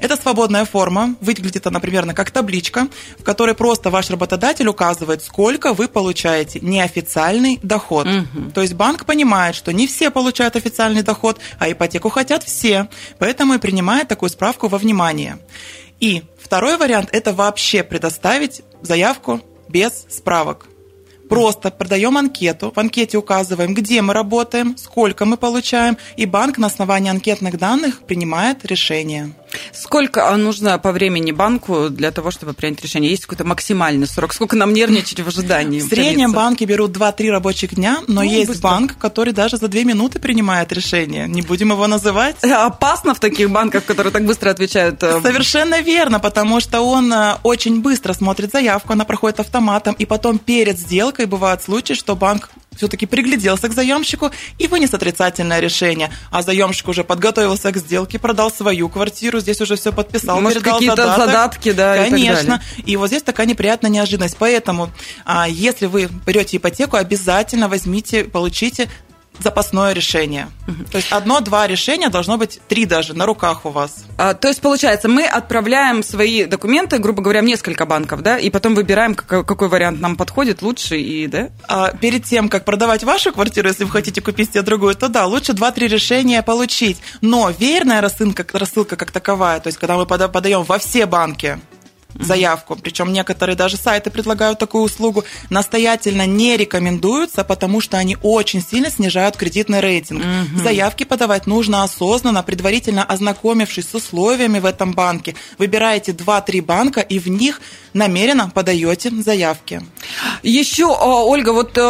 Это 0.00 0.16
свободная 0.16 0.64
форма, 0.64 1.14
выглядит 1.20 1.66
она 1.66 1.80
примерно 1.80 2.14
как 2.14 2.30
табличка, 2.30 2.88
в 3.18 3.22
которой 3.22 3.54
просто 3.54 3.90
ваш 3.90 4.10
работодатель 4.10 4.68
указывает, 4.68 5.22
сколько 5.22 5.72
вы 5.72 5.88
получаете 5.88 6.60
неофициальный 6.60 7.58
доход. 7.62 8.06
Мгм. 8.06 8.52
То 8.52 8.62
есть 8.62 8.74
банк 8.74 9.04
понимает, 9.06 9.54
что 9.54 9.72
не 9.72 9.86
все 9.86 10.10
получают 10.10 10.56
официальный 10.56 11.02
доход, 11.02 11.38
а 11.58 11.70
ипотеку 11.70 12.10
хотят 12.10 12.42
все, 12.44 12.88
поэтому 13.18 13.45
и 13.54 13.58
принимает 13.58 14.08
такую 14.08 14.30
справку 14.30 14.68
во 14.68 14.78
внимание. 14.78 15.38
И 16.00 16.22
второй 16.38 16.76
вариант– 16.76 17.08
это 17.12 17.32
вообще 17.32 17.82
предоставить 17.82 18.62
заявку 18.82 19.40
без 19.68 20.06
справок. 20.08 20.66
Просто 21.28 21.70
продаем 21.70 22.16
анкету, 22.16 22.72
в 22.74 22.78
анкете 22.78 23.18
указываем, 23.18 23.74
где 23.74 24.00
мы 24.00 24.14
работаем, 24.14 24.76
сколько 24.76 25.24
мы 25.24 25.36
получаем, 25.36 25.98
и 26.16 26.24
банк 26.24 26.56
на 26.56 26.68
основании 26.68 27.10
анкетных 27.10 27.58
данных 27.58 28.02
принимает 28.02 28.64
решение. 28.64 29.32
Сколько 29.78 30.34
нужно 30.36 30.78
по 30.78 30.90
времени 30.92 31.32
банку 31.32 31.90
для 31.90 32.10
того, 32.10 32.30
чтобы 32.30 32.54
принять 32.54 32.82
решение? 32.82 33.10
Есть 33.10 33.24
какой-то 33.26 33.44
максимальный 33.44 34.06
срок? 34.06 34.32
Сколько 34.32 34.56
нам 34.56 34.72
нервничать 34.72 35.20
в 35.20 35.28
ожидании? 35.28 35.80
В 35.80 35.84
среднем 35.88 36.32
банки 36.32 36.64
берут 36.64 36.96
2-3 36.96 37.30
рабочих 37.30 37.74
дня, 37.74 37.98
но 38.06 38.16
Ну, 38.16 38.22
есть 38.22 38.48
быстро. 38.48 38.62
банк, 38.68 38.98
который 38.98 39.32
даже 39.32 39.58
за 39.58 39.68
2 39.68 39.82
минуты 39.84 40.18
принимает 40.18 40.72
решение. 40.72 41.28
Не 41.28 41.42
будем 41.42 41.70
его 41.72 41.86
называть. 41.86 42.36
Опасно 42.42 43.14
в 43.14 43.20
таких 43.20 43.50
банках, 43.50 43.84
которые 43.84 44.12
так 44.12 44.24
быстро 44.24 44.50
отвечают. 44.50 45.02
э, 45.02 45.20
Совершенно 45.22 45.80
верно, 45.80 46.20
потому 46.20 46.60
что 46.60 46.80
он 46.80 47.12
э, 47.12 47.36
очень 47.42 47.80
быстро 47.82 48.12
смотрит 48.14 48.52
заявку, 48.52 48.92
она 48.94 49.04
проходит 49.04 49.40
автоматом, 49.40 49.94
и 49.98 50.06
потом 50.06 50.38
перед 50.38 50.78
сделкой 50.78 51.26
бывают 51.26 51.62
случаи, 51.62 51.94
что 51.94 52.16
банк 52.16 52.48
все-таки 52.76 53.06
пригляделся 53.06 53.68
к 53.68 53.72
заемщику 53.72 54.30
и 54.58 54.66
вынес 54.66 54.94
отрицательное 54.94 55.60
решение. 55.60 56.10
А 56.30 56.42
заемщик 56.42 56.88
уже 56.88 57.04
подготовился 57.04 57.72
к 57.72 57.76
сделке, 57.76 58.18
продал 58.18 58.50
свою 58.50 58.88
квартиру, 58.88 59.40
здесь 59.40 59.60
уже 59.60 59.76
все 59.76 59.92
подписал, 59.92 60.40
Может, 60.40 60.58
передал 60.58 60.74
какие-то 60.74 60.96
задаток. 60.96 61.26
задатки, 61.26 61.72
да, 61.72 62.06
и 62.06 62.10
Конечно. 62.10 62.58
далее. 62.58 62.62
И 62.84 62.96
вот 62.96 63.08
здесь 63.08 63.22
такая 63.22 63.46
неприятная 63.46 63.90
неожиданность. 63.90 64.36
Поэтому, 64.38 64.90
а, 65.24 65.48
если 65.48 65.86
вы 65.86 66.08
берете 66.26 66.56
ипотеку, 66.58 66.96
обязательно 66.96 67.68
возьмите, 67.68 68.24
получите 68.24 68.88
запасное 69.40 69.92
решение. 69.92 70.48
То 70.90 70.98
есть 70.98 71.12
одно-два 71.12 71.66
решения 71.66 72.08
должно 72.08 72.36
быть 72.36 72.60
три 72.68 72.84
даже 72.84 73.14
на 73.14 73.26
руках 73.26 73.64
у 73.64 73.70
вас. 73.70 74.04
А, 74.18 74.34
то 74.34 74.48
есть, 74.48 74.60
получается, 74.60 75.08
мы 75.08 75.24
отправляем 75.24 76.02
свои 76.02 76.44
документы, 76.44 76.98
грубо 76.98 77.22
говоря, 77.22 77.42
в 77.42 77.44
несколько 77.44 77.86
банков, 77.86 78.22
да, 78.22 78.38
и 78.38 78.50
потом 78.50 78.74
выбираем, 78.74 79.14
какой, 79.14 79.44
какой 79.44 79.68
вариант 79.68 80.00
нам 80.00 80.16
подходит 80.16 80.62
лучше, 80.62 80.98
и, 80.98 81.26
да? 81.26 81.50
А 81.68 81.92
перед 81.92 82.24
тем, 82.24 82.48
как 82.48 82.64
продавать 82.64 83.04
вашу 83.04 83.32
квартиру, 83.32 83.68
если 83.68 83.84
вы 83.84 83.90
хотите 83.90 84.20
купить 84.20 84.50
себе 84.50 84.62
другую, 84.62 84.94
то 84.94 85.08
да, 85.08 85.26
лучше 85.26 85.52
два-три 85.52 85.86
решения 85.88 86.42
получить. 86.42 86.98
Но 87.20 87.50
верная 87.50 88.00
рассылка, 88.00 88.46
рассылка 88.52 88.96
как 88.96 89.10
таковая, 89.10 89.60
то 89.60 89.68
есть 89.68 89.78
когда 89.78 89.96
мы 89.96 90.06
подаем 90.06 90.62
во 90.62 90.78
все 90.78 91.06
банки, 91.06 91.58
заявку. 92.20 92.76
Причем 92.76 93.12
некоторые 93.12 93.56
даже 93.56 93.76
сайты 93.76 94.10
предлагают 94.10 94.58
такую 94.58 94.84
услугу. 94.84 95.24
Настоятельно 95.50 96.26
не 96.26 96.56
рекомендуются, 96.56 97.44
потому 97.44 97.80
что 97.80 97.98
они 97.98 98.16
очень 98.22 98.62
сильно 98.62 98.90
снижают 98.90 99.36
кредитный 99.36 99.80
рейтинг. 99.80 100.22
Угу. 100.22 100.62
Заявки 100.62 101.04
подавать 101.04 101.46
нужно 101.46 101.82
осознанно, 101.82 102.42
предварительно 102.42 103.04
ознакомившись 103.04 103.88
с 103.88 103.94
условиями 103.94 104.58
в 104.58 104.64
этом 104.64 104.92
банке. 104.92 105.34
Выбираете 105.58 106.12
2-3 106.12 106.62
банка 106.62 107.00
и 107.00 107.18
в 107.18 107.28
них 107.28 107.60
намеренно 107.96 108.50
подаете 108.50 109.10
заявки. 109.10 109.82
Еще, 110.42 110.86
Ольга, 110.86 111.50
вот 111.50 111.76
э, 111.78 111.80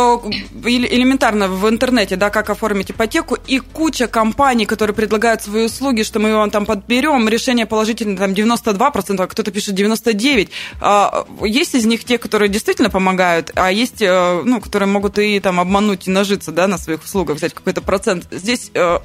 элементарно 0.65 1.49
в 1.49 1.69
интернете, 1.69 2.17
да, 2.17 2.31
как 2.31 2.51
оформить 2.51 2.91
ипотеку, 2.91 3.37
и 3.47 3.59
куча 3.59 4.07
компаний, 4.07 4.67
которые 4.67 4.95
предлагают 4.95 5.43
свои 5.43 5.67
услуги, 5.67 6.03
что 6.03 6.19
мы 6.19 6.35
вам 6.35 6.51
там 6.51 6.67
подберем, 6.67 7.29
решение 7.29 7.67
положительное 7.67 8.17
там 8.17 8.33
92%, 8.33 9.23
а 9.23 9.27
кто-то 9.27 9.51
пишет 9.51 9.75
99%, 9.75 9.87
99. 9.87 10.51
А, 10.81 11.27
есть 11.43 11.75
из 11.75 11.85
них 11.87 12.05
те, 12.05 12.19
которые 12.19 12.49
действительно 12.49 12.91
помогают, 12.91 13.51
а 13.55 13.71
есть, 13.71 14.03
э, 14.03 14.43
ну, 14.45 14.61
которые 14.61 14.89
могут 14.89 15.19
и 15.19 15.41
там 15.41 15.61
обмануть 15.61 16.07
и 16.07 16.11
нажиться, 16.11 16.53
да, 16.53 16.67
на 16.67 16.79
своих 16.79 17.03
услугах, 17.05 17.37
взять 17.37 17.55
какой-то 17.55 17.81
процент. 17.81 18.27
Здесь 18.31 18.71
э, 18.75 18.99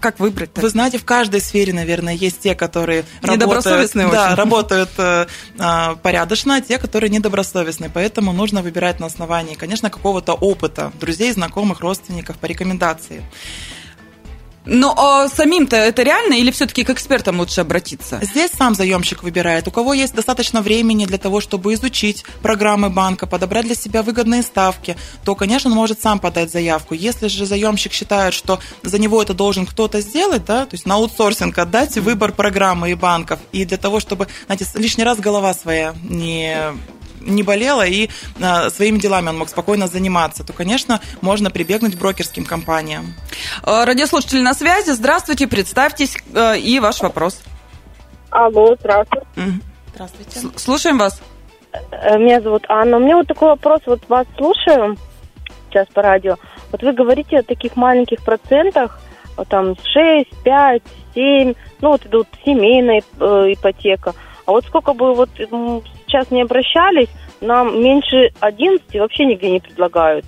как 0.00 0.18
выбрать? 0.20 0.50
-то? 0.50 0.60
Вы 0.60 0.68
знаете, 0.68 0.98
в 0.98 1.04
каждой 1.04 1.40
сфере, 1.40 1.72
наверное, 1.72 2.14
есть 2.14 2.40
те, 2.40 2.54
которые 2.54 3.04
работают, 3.22 3.92
да, 3.94 4.34
работают 4.34 4.90
э, 4.98 5.26
а, 5.58 5.94
а 6.56 6.60
те, 6.60 6.78
которые 6.78 7.10
недобросовестные. 7.10 7.90
Поэтому 7.92 8.32
нужно 8.32 8.62
выбирать 8.62 9.00
на 9.00 9.06
основании, 9.06 9.54
конечно, 9.54 9.90
какого-то 9.90 10.34
опыта, 10.34 10.92
друзей, 11.00 11.32
знакомых, 11.32 11.80
родственников, 11.80 12.38
по 12.38 12.46
рекомендации. 12.46 13.22
Но 14.64 14.94
а 14.96 15.28
самим-то 15.28 15.76
это 15.76 16.02
реально 16.02 16.34
или 16.34 16.50
все-таки 16.50 16.84
к 16.84 16.90
экспертам 16.90 17.40
лучше 17.40 17.60
обратиться? 17.60 18.20
Здесь 18.22 18.52
сам 18.52 18.74
заемщик 18.74 19.22
выбирает. 19.22 19.66
У 19.66 19.70
кого 19.70 19.92
есть 19.92 20.14
достаточно 20.14 20.62
времени 20.62 21.04
для 21.04 21.18
того, 21.18 21.40
чтобы 21.40 21.74
изучить 21.74 22.24
программы 22.42 22.88
банка, 22.88 23.26
подобрать 23.26 23.66
для 23.66 23.74
себя 23.74 24.02
выгодные 24.02 24.42
ставки, 24.42 24.96
то, 25.24 25.34
конечно, 25.34 25.70
он 25.70 25.76
может 25.76 26.00
сам 26.00 26.18
подать 26.18 26.52
заявку. 26.52 26.94
Если 26.94 27.26
же 27.28 27.46
заемщик 27.46 27.92
считает, 27.92 28.34
что 28.34 28.60
за 28.82 28.98
него 28.98 29.20
это 29.20 29.34
должен 29.34 29.66
кто-то 29.66 30.00
сделать, 30.00 30.44
да, 30.44 30.66
то 30.66 30.74
есть 30.74 30.86
на 30.86 30.94
аутсорсинг 30.94 31.58
отдать 31.58 31.96
выбор 31.98 32.32
программы 32.32 32.92
и 32.92 32.94
банков, 32.94 33.40
и 33.50 33.64
для 33.64 33.78
того, 33.78 34.00
чтобы, 34.00 34.28
знаете, 34.46 34.66
лишний 34.74 35.04
раз 35.04 35.18
голова 35.18 35.54
своя 35.54 35.94
не 36.02 36.72
не 37.24 37.42
болела 37.42 37.86
и 37.86 38.08
а, 38.40 38.70
своими 38.70 38.98
делами 38.98 39.28
он 39.28 39.38
мог 39.38 39.48
спокойно 39.48 39.86
заниматься, 39.86 40.44
то, 40.44 40.52
конечно, 40.52 41.00
можно 41.20 41.50
прибегнуть 41.50 41.96
к 41.96 41.98
брокерским 41.98 42.44
компаниям. 42.44 43.14
А, 43.62 43.84
радиослушатели 43.84 44.40
на 44.40 44.54
связи. 44.54 44.90
Здравствуйте, 44.90 45.46
представьтесь 45.46 46.16
а, 46.34 46.54
и 46.54 46.78
ваш 46.80 47.00
вопрос. 47.00 47.42
Алло, 48.30 48.74
здравствуйте. 48.78 49.26
Здравствуйте. 49.94 50.40
Слушаем 50.56 50.98
вас. 50.98 51.20
Э, 51.90 52.18
меня 52.18 52.40
зовут 52.40 52.64
Анна. 52.68 52.96
У 52.96 53.00
меня 53.00 53.16
вот 53.16 53.26
такой 53.26 53.48
вопрос. 53.48 53.80
Вот 53.86 54.00
вас 54.08 54.26
слушаю 54.36 54.96
сейчас 55.68 55.86
по 55.88 56.02
радио. 56.02 56.36
Вот 56.70 56.82
вы 56.82 56.92
говорите 56.92 57.38
о 57.38 57.42
таких 57.42 57.76
маленьких 57.76 58.22
процентах, 58.22 59.00
вот 59.36 59.48
там 59.48 59.74
6, 59.76 60.42
5, 60.42 60.82
7, 61.14 61.54
ну 61.80 61.90
вот 61.90 62.06
идут 62.06 62.28
семейная 62.44 63.02
э, 63.18 63.24
ипотека. 63.52 64.14
А 64.46 64.52
вот 64.52 64.64
сколько 64.66 64.92
бы 64.92 65.14
вот 65.14 65.30
сейчас 65.36 66.30
не 66.30 66.42
обращались, 66.42 67.08
нам 67.40 67.82
меньше 67.82 68.32
11 68.40 68.94
вообще 68.94 69.24
нигде 69.24 69.50
не 69.50 69.60
предлагают. 69.60 70.26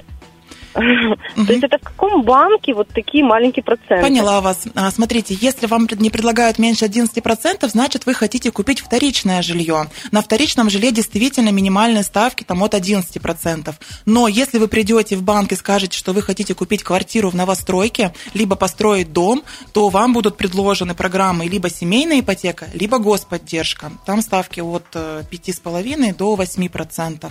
То 1.37 1.53
есть 1.53 1.63
это 1.63 1.79
в 1.79 1.83
каком 1.83 2.23
банке 2.23 2.75
вот 2.75 2.89
такие 2.89 3.25
маленькие 3.25 3.63
проценты? 3.63 4.03
Поняла 4.03 4.41
вас. 4.41 4.65
А, 4.75 4.91
смотрите, 4.91 5.37
если 5.41 5.67
вам 5.67 5.87
не 5.99 6.11
предлагают 6.11 6.59
меньше 6.59 6.85
11%, 6.85 7.69
значит, 7.69 8.07
вы 8.07 8.15
хотите 8.15 8.51
купить 8.51 8.81
вторичное 8.81 9.41
жилье. 9.43 9.87
На 10.11 10.21
вторичном 10.21 10.71
жилье 10.71 10.91
действительно 10.91 11.51
минимальные 11.51 12.03
ставки 12.03 12.43
там 12.43 12.63
от 12.63 12.75
11%. 12.75 13.75
Но 14.05 14.27
если 14.27 14.59
вы 14.59 14.67
придете 14.67 15.17
в 15.17 15.23
банк 15.23 15.53
и 15.53 15.57
скажете, 15.57 15.97
что 15.97 16.13
вы 16.13 16.23
хотите 16.23 16.55
купить 16.55 16.83
квартиру 16.83 17.31
в 17.31 17.37
новостройке, 17.37 18.13
либо 18.35 18.57
построить 18.57 19.13
дом, 19.13 19.45
то 19.73 19.89
вам 19.89 20.13
будут 20.13 20.37
предложены 20.37 20.95
программы 20.95 21.47
либо 21.47 21.71
семейная 21.71 22.21
ипотека, 22.21 22.67
либо 22.75 22.99
господдержка. 22.99 23.93
Там 24.05 24.23
ставки 24.23 24.61
от 24.61 24.87
5,5 24.95 26.11
э, 26.11 26.15
до 26.15 26.35
8%. 26.35 27.31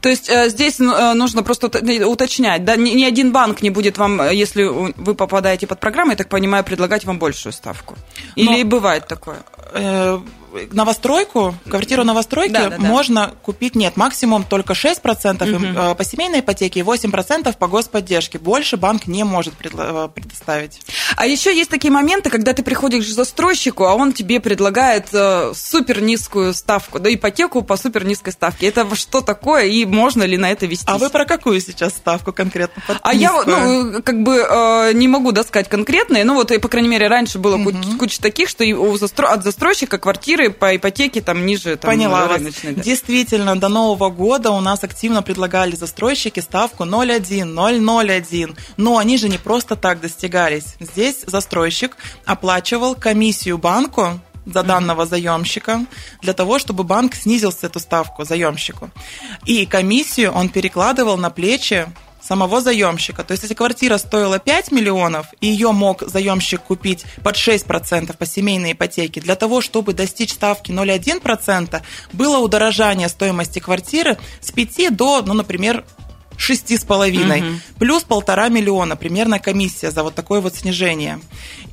То 0.00 0.08
есть 0.08 0.28
э, 0.30 0.48
здесь 0.48 0.80
э, 0.80 1.14
нужно 1.14 1.42
просто 1.42 1.66
уточнять, 2.06 2.64
да, 2.64 2.76
ни 2.76 3.04
один 3.04 3.32
банк 3.32 3.62
не 3.62 3.70
будет 3.70 3.98
вам, 3.98 4.20
э, 4.20 4.34
если 4.34 4.64
вы 4.64 5.14
попадаете 5.14 5.66
под 5.66 5.78
программу, 5.80 6.12
я 6.12 6.16
так 6.16 6.28
понимаю, 6.28 6.64
предлагать 6.64 7.04
вам 7.04 7.18
большую 7.18 7.52
ставку. 7.52 7.96
Или 8.36 8.62
Но... 8.62 8.68
бывает 8.68 9.06
такое? 9.06 9.42
Новостройку, 10.72 11.54
квартиру 11.68 12.04
новостройки 12.04 12.52
да, 12.52 12.70
да, 12.70 12.78
да. 12.78 12.82
можно 12.82 13.34
купить, 13.42 13.74
нет, 13.74 13.96
максимум 13.96 14.44
только 14.44 14.74
6% 14.74 15.54
угу. 15.54 15.96
по 15.96 16.04
семейной 16.04 16.40
ипотеке 16.40 16.80
и 16.80 16.82
8% 16.82 17.56
по 17.56 17.68
господдержке. 17.68 18.38
Больше 18.38 18.76
банк 18.76 19.06
не 19.06 19.24
может 19.24 19.54
э, 19.62 20.08
предоставить. 20.14 20.80
А 21.16 21.26
еще 21.26 21.54
есть 21.56 21.70
такие 21.70 21.90
моменты, 21.90 22.30
когда 22.30 22.52
ты 22.52 22.62
приходишь 22.62 23.06
к 23.06 23.08
застройщику, 23.08 23.84
а 23.84 23.94
он 23.94 24.12
тебе 24.12 24.40
предлагает 24.40 25.08
э, 25.12 25.52
супер 25.54 26.00
низкую 26.00 26.54
ставку, 26.54 26.98
да, 26.98 27.12
ипотеку 27.12 27.62
по 27.62 27.76
супер 27.76 28.04
низкой 28.04 28.32
ставке. 28.32 28.66
Это 28.66 28.94
что 28.94 29.20
такое 29.20 29.64
и 29.64 29.84
можно 29.84 30.22
ли 30.22 30.36
на 30.36 30.50
это 30.50 30.66
вести? 30.66 30.86
А 30.86 30.98
вы 30.98 31.10
про 31.10 31.24
какую 31.24 31.60
сейчас 31.60 31.94
ставку 31.94 32.32
конкретно? 32.32 32.82
Под 32.86 32.98
а 33.02 33.14
я, 33.14 33.32
ну, 33.44 34.02
как 34.02 34.22
бы 34.22 34.92
не 34.94 35.08
могу 35.08 35.32
да, 35.32 35.42
сказать 35.44 35.68
конкретные, 35.68 36.24
ну, 36.24 36.34
вот, 36.34 36.52
по 36.60 36.68
крайней 36.68 36.88
мере, 36.88 37.08
раньше 37.08 37.38
было 37.38 37.56
угу. 37.56 37.72
куча 37.98 38.20
таких, 38.20 38.48
что 38.48 38.64
от 39.32 39.44
застройщика 39.44 39.98
квартиры 39.98 40.41
квартиры 40.42 40.50
по 40.50 40.76
ипотеке 40.76 41.20
там 41.20 41.46
ниже 41.46 41.76
там, 41.76 41.90
Поняла 41.90 42.28
рыночной. 42.28 42.74
Да. 42.74 42.82
Действительно, 42.82 43.56
до 43.56 43.68
Нового 43.68 44.10
года 44.10 44.50
у 44.50 44.60
нас 44.60 44.84
активно 44.84 45.22
предлагали 45.22 45.74
застройщики 45.76 46.40
ставку 46.40 46.84
0,1, 46.84 47.54
0,01. 47.54 48.56
Но 48.76 48.98
они 48.98 49.18
же 49.18 49.28
не 49.28 49.38
просто 49.38 49.76
так 49.76 50.00
достигались. 50.00 50.76
Здесь 50.80 51.24
застройщик 51.26 51.96
оплачивал 52.24 52.94
комиссию 52.94 53.58
банку 53.58 54.20
за 54.44 54.62
данного 54.62 55.06
заемщика 55.06 55.84
для 56.20 56.32
того, 56.32 56.58
чтобы 56.58 56.82
банк 56.82 57.14
снизил 57.14 57.52
эту 57.62 57.78
ставку 57.78 58.24
заемщику. 58.24 58.90
И 59.46 59.66
комиссию 59.66 60.32
он 60.32 60.48
перекладывал 60.48 61.16
на 61.16 61.30
плечи 61.30 61.86
самого 62.32 62.62
заемщика. 62.62 63.24
То 63.24 63.32
есть, 63.32 63.42
если 63.42 63.54
квартира 63.54 63.98
стоила 63.98 64.38
5 64.38 64.72
миллионов, 64.72 65.26
и 65.42 65.48
ее 65.48 65.72
мог 65.72 66.02
заемщик 66.08 66.62
купить 66.62 67.04
под 67.22 67.36
6% 67.36 68.16
по 68.16 68.24
семейной 68.24 68.72
ипотеке, 68.72 69.20
для 69.20 69.36
того, 69.36 69.60
чтобы 69.60 69.92
достичь 69.92 70.32
ставки 70.32 70.72
0,1%, 70.72 71.82
было 72.14 72.38
удорожание 72.38 73.10
стоимости 73.10 73.58
квартиры 73.58 74.16
с 74.40 74.50
5 74.50 74.96
до, 74.96 75.20
ну, 75.20 75.34
например, 75.34 75.84
шести 76.38 76.78
с 76.78 76.84
половиной, 76.84 77.40
угу. 77.42 77.56
плюс 77.78 78.02
полтора 78.02 78.48
миллиона, 78.48 78.96
примерно 78.96 79.38
комиссия 79.38 79.90
за 79.90 80.02
вот 80.02 80.14
такое 80.14 80.40
вот 80.40 80.54
снижение. 80.54 81.20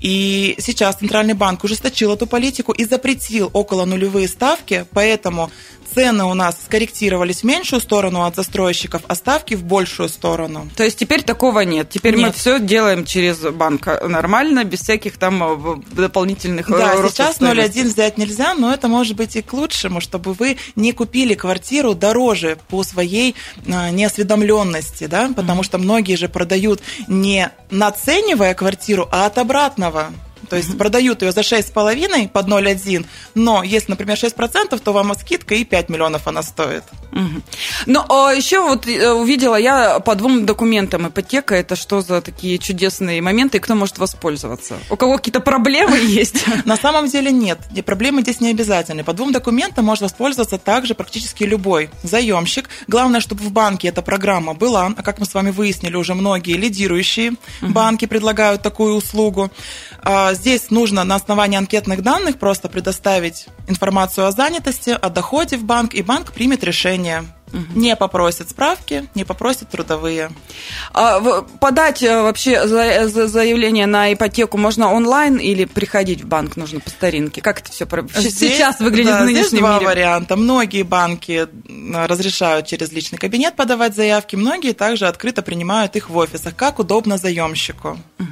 И 0.01 0.55
сейчас 0.59 0.97
Центральный 0.97 1.35
банк 1.35 1.63
ужесточил 1.63 2.13
эту 2.13 2.27
политику 2.27 2.73
и 2.73 2.83
запретил 2.83 3.49
около 3.53 3.85
нулевые 3.85 4.27
ставки, 4.27 4.85
поэтому 4.91 5.51
цены 5.93 6.25
у 6.25 6.33
нас 6.33 6.57
скорректировались 6.65 7.41
в 7.41 7.43
меньшую 7.43 7.79
сторону 7.79 8.23
от 8.23 8.35
застройщиков, 8.35 9.01
а 9.07 9.15
ставки 9.15 9.55
в 9.55 9.63
большую 9.63 10.09
сторону. 10.09 10.69
То 10.75 10.83
есть 10.83 10.97
теперь 10.97 11.23
такого 11.23 11.61
нет. 11.61 11.89
Теперь 11.89 12.15
нет. 12.15 12.27
мы 12.27 12.31
все 12.33 12.59
делаем 12.59 13.05
через 13.05 13.39
банк 13.39 13.87
нормально, 14.07 14.63
без 14.63 14.81
всяких 14.81 15.17
там 15.17 15.43
э, 15.43 15.81
дополнительных 15.91 16.69
э, 16.69 16.77
Да, 16.77 17.09
сейчас 17.09 17.39
0,1 17.39 17.83
взять 17.85 18.17
нельзя, 18.17 18.53
но 18.55 18.73
это 18.73 18.87
может 18.87 19.15
быть 19.15 19.35
и 19.35 19.41
к 19.41 19.53
лучшему, 19.53 20.01
чтобы 20.01 20.33
вы 20.33 20.57
не 20.75 20.91
купили 20.91 21.33
квартиру 21.33 21.93
дороже 21.93 22.57
по 22.69 22.83
своей 22.83 23.35
э, 23.65 23.89
неосведомленности, 23.91 25.05
да, 25.07 25.31
потому 25.35 25.63
что 25.63 25.77
многие 25.77 26.15
же 26.15 26.29
продают 26.29 26.81
не 27.07 27.51
наценивая 27.69 28.53
квартиру, 28.53 29.07
а 29.11 29.25
от 29.25 29.37
обратного 29.37 30.11
То 30.49 30.55
есть 30.55 30.77
продают 30.77 31.21
ее 31.21 31.31
за 31.31 31.41
6,5 31.41 32.29
под 32.29 32.47
0,1, 32.47 33.05
но 33.35 33.63
если, 33.63 33.91
например, 33.91 34.17
6%, 34.17 34.79
то 34.79 34.93
вам 34.93 35.13
скидка 35.15 35.55
и 35.55 35.63
5 35.63 35.89
миллионов 35.89 36.27
она 36.27 36.43
стоит. 36.43 36.83
Угу. 37.11 37.41
Ну, 37.87 38.05
а 38.09 38.31
еще 38.33 38.61
вот 38.61 38.87
э, 38.87 39.11
увидела 39.11 39.55
я 39.55 39.99
по 39.99 40.15
двум 40.15 40.45
документам 40.45 41.07
ипотека. 41.07 41.55
Это 41.55 41.75
что 41.75 42.01
за 42.01 42.21
такие 42.21 42.57
чудесные 42.59 43.21
моменты, 43.21 43.57
и 43.57 43.59
кто 43.59 43.75
может 43.75 43.97
воспользоваться? 43.97 44.77
У 44.89 44.95
кого 44.95 45.17
какие-то 45.17 45.39
проблемы 45.39 45.97
есть? 46.07 46.45
На 46.65 46.77
самом 46.77 47.07
деле 47.07 47.31
нет. 47.31 47.59
Проблемы 47.85 48.21
здесь 48.21 48.41
не 48.41 48.51
обязательны. 48.51 49.03
По 49.03 49.13
двум 49.13 49.31
документам 49.31 49.85
может 49.85 50.03
воспользоваться 50.03 50.57
также 50.57 50.93
практически 50.93 51.43
любой 51.43 51.89
заемщик. 52.03 52.69
Главное, 52.87 53.19
чтобы 53.19 53.43
в 53.43 53.51
банке 53.51 53.87
эта 53.87 54.01
программа 54.01 54.53
была. 54.53 54.93
А 54.95 55.03
как 55.03 55.19
мы 55.19 55.25
с 55.25 55.33
вами 55.33 55.49
выяснили, 55.49 55.95
уже 55.95 56.13
многие 56.13 56.57
лидирующие 56.57 57.33
банки 57.61 58.05
предлагают 58.05 58.61
такую 58.61 58.95
услугу. 58.95 59.51
А, 60.29 60.35
здесь 60.35 60.69
нужно 60.69 61.03
на 61.03 61.15
основании 61.15 61.57
анкетных 61.57 62.03
данных 62.03 62.37
просто 62.37 62.69
предоставить 62.69 63.47
информацию 63.67 64.27
о 64.27 64.31
занятости, 64.31 64.91
о 64.91 65.09
доходе 65.09 65.57
в 65.57 65.63
банк, 65.63 65.95
и 65.95 66.03
банк 66.03 66.33
примет 66.33 66.63
решение 66.63 67.25
Угу. 67.51 67.79
Не 67.79 67.95
попросят 67.95 68.49
справки, 68.49 69.09
не 69.15 69.23
попросят 69.23 69.69
трудовые. 69.69 70.29
А, 70.93 71.41
подать 71.59 72.03
э, 72.03 72.21
вообще 72.21 72.67
заявление 72.67 73.87
на 73.87 74.13
ипотеку 74.13 74.57
можно 74.57 74.93
онлайн 74.93 75.37
или 75.37 75.65
приходить 75.65 76.21
в 76.21 76.27
банк 76.27 76.57
нужно 76.57 76.79
по 76.79 76.89
старинке? 76.89 77.41
Как 77.41 77.61
это 77.61 77.71
все 77.71 77.87
здесь, 78.15 78.35
сейчас 78.35 78.79
выглядит 78.79 79.13
да, 79.13 79.21
в 79.21 79.25
нынешнем 79.25 79.47
здесь 79.47 79.59
два 79.59 79.75
мире? 79.75 79.87
варианта. 79.87 80.35
Многие 80.35 80.83
банки 80.83 81.47
разрешают 81.91 82.67
через 82.67 82.91
личный 82.91 83.17
кабинет 83.17 83.55
подавать 83.55 83.95
заявки, 83.95 84.35
многие 84.35 84.73
также 84.73 85.07
открыто 85.07 85.41
принимают 85.41 85.95
их 85.95 86.09
в 86.09 86.17
офисах, 86.17 86.55
как 86.55 86.79
удобно 86.79 87.17
заемщику. 87.17 87.97
Угу. 88.19 88.27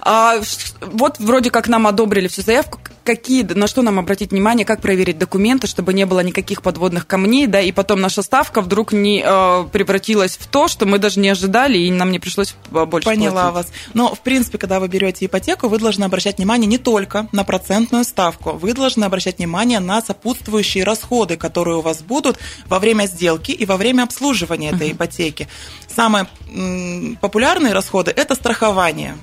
А, 0.00 0.40
вот 0.80 1.16
вроде 1.18 1.50
как 1.50 1.68
нам 1.68 1.86
одобрили 1.86 2.28
всю 2.28 2.42
заявку. 2.42 2.78
Какие, 3.04 3.44
на 3.44 3.68
что 3.68 3.82
нам 3.82 4.00
обратить 4.00 4.32
внимание, 4.32 4.66
как 4.66 4.80
проверить 4.80 5.16
документы, 5.16 5.68
чтобы 5.68 5.94
не 5.94 6.06
было 6.06 6.20
никаких 6.20 6.60
подводных 6.60 7.06
камней, 7.06 7.46
да, 7.46 7.60
и 7.60 7.70
потом 7.70 8.00
наша 8.00 8.22
ставка 8.22 8.60
вдруг 8.60 8.92
не 8.92 9.22
э, 9.24 9.64
превратилась 9.70 10.36
в 10.36 10.48
то, 10.48 10.66
что 10.66 10.86
мы 10.86 10.98
даже 10.98 11.20
не 11.20 11.28
ожидали, 11.28 11.78
и 11.78 11.90
нам 11.92 12.10
не 12.10 12.18
пришлось 12.18 12.56
больше 12.70 13.08
Поняла 13.08 13.52
платить. 13.52 13.54
вас. 13.54 13.66
Но, 13.94 14.12
в 14.12 14.20
принципе, 14.20 14.58
когда 14.58 14.80
вы 14.80 14.88
берете 14.88 15.26
ипотеку, 15.26 15.68
вы 15.68 15.78
должны 15.78 16.02
обращать 16.02 16.38
внимание 16.38 16.66
не 16.66 16.78
только 16.78 17.28
на 17.30 17.44
процентную 17.44 18.04
ставку, 18.04 18.50
вы 18.52 18.72
должны 18.72 19.04
обращать 19.04 19.38
внимание 19.38 19.78
на 19.78 20.02
сопутствующие 20.02 20.82
расходы, 20.82 21.36
которые 21.36 21.76
у 21.76 21.82
вас 21.82 22.02
будут 22.02 22.38
во 22.66 22.80
время 22.80 23.06
сделки 23.06 23.52
и 23.52 23.64
во 23.66 23.76
время 23.76 24.02
обслуживания 24.02 24.70
этой 24.70 24.88
uh-huh. 24.88 24.94
ипотеки. 24.94 25.48
Самые 25.94 26.26
м, 26.48 27.16
популярные 27.20 27.72
расходы– 27.72 28.10
это 28.16 28.34
страхование. 28.34 29.16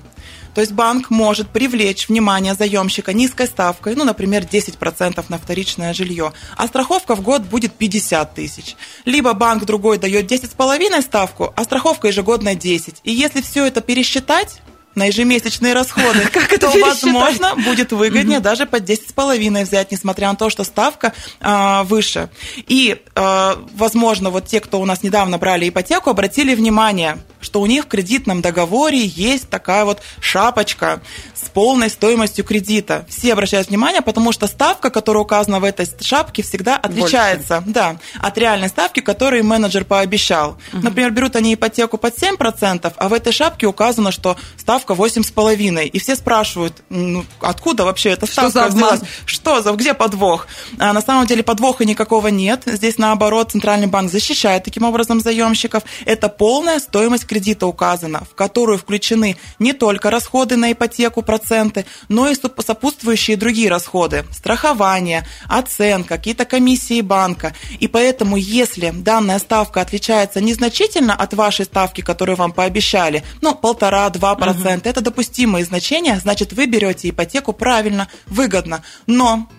То 0.54 0.62
есть 0.62 0.74
банк 0.74 1.10
может 1.10 1.50
привлечь 1.50 2.08
внимание 2.08 2.54
заемщика 2.54 3.14
низкой 3.14 3.48
ставкой, 3.48 3.96
ну, 3.96 4.04
например, 4.04 4.44
10% 4.44 5.26
на 5.30 5.38
вторичное 5.38 5.94
жилье, 5.94 6.34
а 6.58 6.68
страховка 6.68 7.16
в 7.16 7.22
год 7.22 7.42
будет 7.44 7.74
50 7.74 8.36
тысяч. 8.36 8.76
Либо 9.06 9.34
банк 9.34 9.66
другой 9.66 9.98
дает 9.98 10.32
10,5 10.32 11.02
ставку, 11.02 11.54
а 11.56 11.64
страховка 11.64 12.08
ежегодная 12.08 12.56
10. 12.56 13.02
И 13.04 13.12
если 13.12 13.42
все 13.42 13.66
это 13.66 13.82
пересчитать, 13.82 14.62
на 14.96 15.06
ежемесячные 15.06 15.74
расходы, 15.74 16.28
как 16.32 16.54
это 16.54 16.70
то, 16.70 16.80
возможно, 16.80 17.56
будет 17.56 17.92
выгоднее 17.92 18.40
даже 18.40 18.66
под 18.66 18.84
10,5 18.84 19.64
взять, 19.64 19.92
несмотря 19.92 20.30
на 20.30 20.36
то, 20.36 20.50
что 20.50 20.64
ставка 20.64 21.14
а, 21.42 21.84
выше. 21.84 22.30
И, 22.68 23.02
а, 23.16 23.58
возможно, 23.76 24.30
вот 24.30 24.48
те, 24.48 24.60
кто 24.60 24.80
у 24.80 24.86
нас 24.86 25.04
недавно 25.04 25.38
брали 25.38 25.70
ипотеку, 25.70 26.10
обратили 26.10 26.54
внимание, 26.54 27.18
что 27.44 27.62
у 27.62 27.66
них 27.66 27.86
в 27.86 27.88
кредитном 27.88 28.42
договоре 28.42 29.06
есть 29.06 29.50
такая 29.50 29.86
вот 29.86 30.02
шапочка 30.20 31.02
с 31.36 31.50
полной 31.50 31.90
стоимостью 31.90 32.46
кредита. 32.46 33.06
Все 33.10 33.34
обращают 33.34 33.70
внимание, 33.70 34.02
потому 34.02 34.32
что 34.32 34.48
ставка, 34.48 34.90
которая 34.90 35.24
указана 35.24 35.60
в 35.60 35.64
этой 35.64 35.88
шапке, 36.02 36.42
всегда 36.44 36.78
отличается 36.78 37.64
да, 37.66 37.98
от 38.20 38.38
реальной 38.38 38.70
ставки, 38.70 39.00
которую 39.00 39.44
менеджер 39.44 39.86
пообещал. 39.86 40.58
Угу. 40.74 40.82
Например, 40.84 41.12
берут 41.12 41.36
они 41.36 41.54
ипотеку 41.54 41.98
под 41.98 42.18
7%, 42.18 42.94
а 42.96 43.10
в 43.10 43.14
этой 43.14 43.32
шапке 43.32 43.68
указано, 43.68 44.12
что 44.12 44.38
ставка 44.58 44.94
8,5%. 44.94 45.86
И 45.88 46.00
все 46.00 46.16
спрашивают, 46.16 46.82
ну, 46.90 47.26
откуда 47.42 47.86
вообще 47.86 48.10
эта 48.10 48.26
ставка 48.26 48.52
что 48.52 48.62
за 48.62 48.68
взялась? 48.68 49.02
Что 49.26 49.62
за, 49.62 49.72
где 49.72 49.94
подвох? 49.94 50.48
А 50.80 50.94
на 50.94 51.02
самом 51.02 51.28
деле 51.28 51.44
подвоха 51.44 51.86
никакого 51.86 52.28
нет. 52.28 52.64
Здесь, 52.66 52.98
наоборот, 52.98 53.52
Центральный 53.52 53.88
банк 53.88 54.12
защищает 54.12 54.64
таким 54.64 54.84
образом 54.84 55.20
заемщиков. 55.20 55.84
Это 56.06 56.30
полная 56.30 56.80
стоимость 56.80 57.26
кредита 57.34 57.66
указана, 57.66 58.24
в 58.30 58.36
которую 58.36 58.78
включены 58.78 59.38
не 59.58 59.74
только 59.74 60.12
расходы 60.12 60.56
на 60.56 60.72
ипотеку, 60.72 61.24
проценты, 61.24 61.88
но 62.10 62.30
и 62.30 62.36
сопутствующие 62.36 63.38
другие 63.38 63.70
расходы, 63.70 64.24
страхование, 64.32 65.26
оценка, 65.50 66.18
какие-то 66.18 66.46
комиссии 66.46 67.02
банка. 67.02 67.56
И 67.80 67.88
поэтому, 67.88 68.38
если 68.38 68.92
данная 68.92 69.40
ставка 69.40 69.82
отличается 69.82 70.42
незначительно 70.42 71.16
от 71.16 71.34
вашей 71.34 71.66
ставки, 71.66 72.02
которую 72.02 72.36
вам 72.36 72.52
пообещали, 72.52 73.24
ну, 73.42 73.56
полтора-два 73.56 74.36
процента, 74.36 74.90
это 74.90 75.02
допустимые 75.02 75.66
значения, 75.66 76.20
значит, 76.20 76.54
вы 76.54 76.68
берете 76.68 77.10
ипотеку 77.10 77.52
правильно, 77.52 78.10
выгодно. 78.28 78.84
Но 79.08 79.50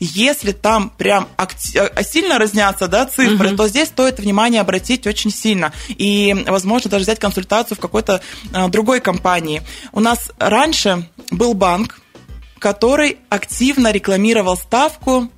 если 0.00 0.52
там 0.52 0.90
прям 0.90 1.28
э, 1.36 2.02
сильно 2.02 2.38
разнятся 2.38 2.88
да, 2.88 3.06
цифры, 3.06 3.48
угу. 3.50 3.56
то 3.56 3.68
здесь 3.68 3.88
стоит 3.88 4.18
внимание 4.18 4.62
обратить 4.62 5.06
очень 5.06 5.30
сильно. 5.30 5.72
И, 5.88 6.44
возможно, 6.48 6.90
даже 6.90 7.04
взять 7.04 7.20
консультацию 7.20 7.76
в 7.76 7.80
какой-то 7.80 8.20
э, 8.52 8.68
другой 8.68 9.00
компании. 9.00 9.62
У 9.92 10.00
нас 10.00 10.32
раньше 10.38 11.08
был 11.30 11.54
банк, 11.54 12.00
который 12.58 13.18
активно 13.28 13.92
рекламировал 13.92 14.56
ставку 14.56 15.30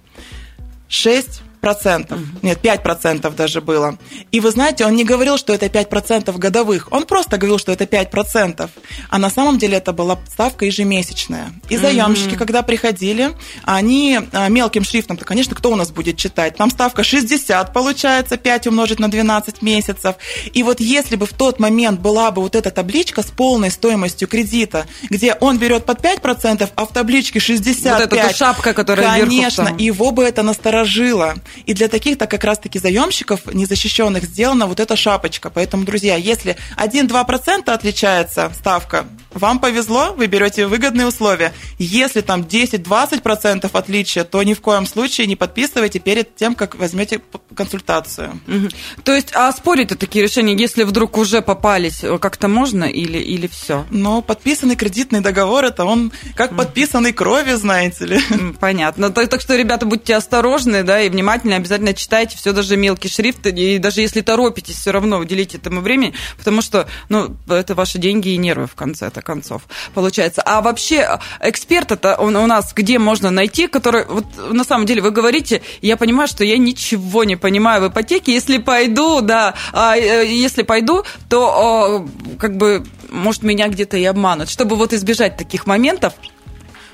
6 0.88 1.42
процентов. 1.62 2.18
Нет, 2.42 2.60
5 2.60 2.82
процентов 2.82 3.36
даже 3.36 3.60
было. 3.60 3.96
И 4.32 4.40
вы 4.40 4.50
знаете, 4.50 4.84
он 4.84 4.94
не 4.96 5.04
говорил, 5.04 5.38
что 5.38 5.54
это 5.54 5.68
5 5.68 5.88
процентов 5.88 6.38
годовых. 6.38 6.88
Он 6.90 7.04
просто 7.04 7.38
говорил, 7.38 7.58
что 7.58 7.72
это 7.72 7.86
5 7.86 8.10
процентов. 8.10 8.70
А 9.08 9.18
на 9.18 9.30
самом 9.30 9.58
деле 9.58 9.78
это 9.78 9.92
была 9.92 10.18
ставка 10.30 10.66
ежемесячная. 10.66 11.52
И 11.70 11.76
заемщики, 11.76 12.36
когда 12.36 12.62
приходили, 12.62 13.30
они 13.62 14.18
а, 14.32 14.48
мелким 14.48 14.84
шрифтом, 14.84 15.16
то, 15.16 15.24
конечно, 15.24 15.54
кто 15.54 15.70
у 15.70 15.76
нас 15.76 15.90
будет 15.92 16.16
читать? 16.16 16.56
Там 16.56 16.70
ставка 16.70 17.04
60 17.04 17.72
получается, 17.72 18.36
5 18.36 18.66
умножить 18.66 18.98
на 18.98 19.08
12 19.08 19.62
месяцев. 19.62 20.16
И 20.52 20.62
вот 20.64 20.80
если 20.80 21.14
бы 21.16 21.26
в 21.26 21.32
тот 21.32 21.60
момент 21.60 22.00
была 22.00 22.32
бы 22.32 22.42
вот 22.42 22.56
эта 22.56 22.72
табличка 22.72 23.22
с 23.22 23.26
полной 23.26 23.70
стоимостью 23.70 24.26
кредита, 24.26 24.86
где 25.10 25.34
он 25.34 25.58
берет 25.58 25.86
под 25.86 26.02
5 26.02 26.20
процентов, 26.20 26.70
а 26.74 26.86
в 26.86 26.92
табличке 26.92 27.38
65. 27.38 28.10
Вот 28.10 28.12
эта 28.12 28.34
шапка, 28.34 28.74
которая 28.74 29.20
Конечно, 29.20 29.62
вверху 29.62 29.78
его 29.78 30.10
бы 30.10 30.24
это 30.24 30.42
насторожило. 30.42 31.36
И 31.66 31.74
для 31.74 31.88
таких-то 31.88 32.26
как 32.26 32.44
раз-таки 32.44 32.78
заемщиков 32.78 33.46
незащищенных 33.52 34.24
сделана 34.24 34.66
вот 34.66 34.80
эта 34.80 34.96
шапочка. 34.96 35.50
Поэтому, 35.50 35.84
друзья, 35.84 36.16
если 36.16 36.56
1-2% 36.76 37.70
отличается 37.70 38.52
ставка, 38.58 39.06
вам 39.34 39.58
повезло, 39.58 40.12
вы 40.16 40.26
берете 40.26 40.66
выгодные 40.66 41.06
условия. 41.06 41.52
Если 41.78 42.20
там 42.20 42.42
10-20% 42.42 43.70
отличия, 43.72 44.24
то 44.24 44.42
ни 44.42 44.54
в 44.54 44.60
коем 44.60 44.86
случае 44.86 45.26
не 45.26 45.36
подписывайте 45.36 45.98
перед 45.98 46.36
тем, 46.36 46.54
как 46.54 46.74
возьмете 46.74 47.20
консультацию. 47.54 48.40
Угу. 48.46 48.68
То 49.04 49.14
есть, 49.14 49.30
а 49.34 49.50
спорить 49.52 49.88
такие 49.98 50.24
решения, 50.24 50.54
если 50.54 50.84
вдруг 50.84 51.16
уже 51.16 51.42
попались, 51.42 52.04
э, 52.04 52.18
как-то 52.18 52.48
можно 52.48 52.84
или, 52.84 53.18
или 53.18 53.46
все? 53.46 53.84
Но 53.90 54.22
подписанный 54.22 54.76
кредитный 54.76 55.20
договор, 55.20 55.64
это 55.64 55.84
он 55.84 56.12
как 56.34 56.56
подписанный 56.56 57.12
крови, 57.12 57.52
знаете 57.52 58.06
ли. 58.06 58.20
Понятно. 58.60 59.10
Так, 59.10 59.28
так 59.28 59.40
что, 59.40 59.56
ребята, 59.56 59.86
будьте 59.86 60.14
осторожны, 60.14 60.82
да, 60.82 61.00
и 61.00 61.08
внимательны, 61.08 61.41
обязательно 61.50 61.94
читайте 61.94 62.36
все, 62.36 62.52
даже 62.52 62.76
мелкий 62.76 63.08
шрифт, 63.08 63.46
и 63.46 63.78
даже 63.78 64.00
если 64.00 64.20
торопитесь, 64.20 64.76
все 64.76 64.92
равно 64.92 65.18
уделите 65.18 65.58
этому 65.58 65.80
времени, 65.80 66.14
потому 66.38 66.62
что, 66.62 66.88
ну, 67.08 67.36
это 67.48 67.74
ваши 67.74 67.98
деньги 67.98 68.30
и 68.30 68.36
нервы 68.36 68.66
в 68.66 68.74
конце-то 68.74 69.22
концов, 69.22 69.62
получается. 69.94 70.42
А 70.42 70.60
вообще 70.60 71.18
эксперт 71.40 71.92
это 71.92 72.16
у 72.16 72.30
нас 72.30 72.72
где 72.74 72.98
можно 72.98 73.30
найти, 73.30 73.66
который, 73.66 74.04
вот 74.06 74.26
на 74.52 74.64
самом 74.64 74.86
деле 74.86 75.02
вы 75.02 75.10
говорите, 75.10 75.62
я 75.80 75.96
понимаю, 75.96 76.28
что 76.28 76.44
я 76.44 76.58
ничего 76.58 77.24
не 77.24 77.36
понимаю 77.36 77.82
в 77.82 77.88
ипотеке, 77.88 78.32
если 78.32 78.58
пойду, 78.58 79.20
да, 79.20 79.54
а, 79.72 79.96
э, 79.96 80.26
если 80.26 80.62
пойду, 80.62 81.04
то 81.28 82.06
как 82.38 82.56
бы, 82.56 82.84
может, 83.10 83.42
меня 83.42 83.68
где-то 83.68 83.96
и 83.96 84.04
обманут. 84.04 84.48
Чтобы 84.48 84.76
вот 84.76 84.92
избежать 84.92 85.36
таких 85.36 85.66
моментов, 85.66 86.14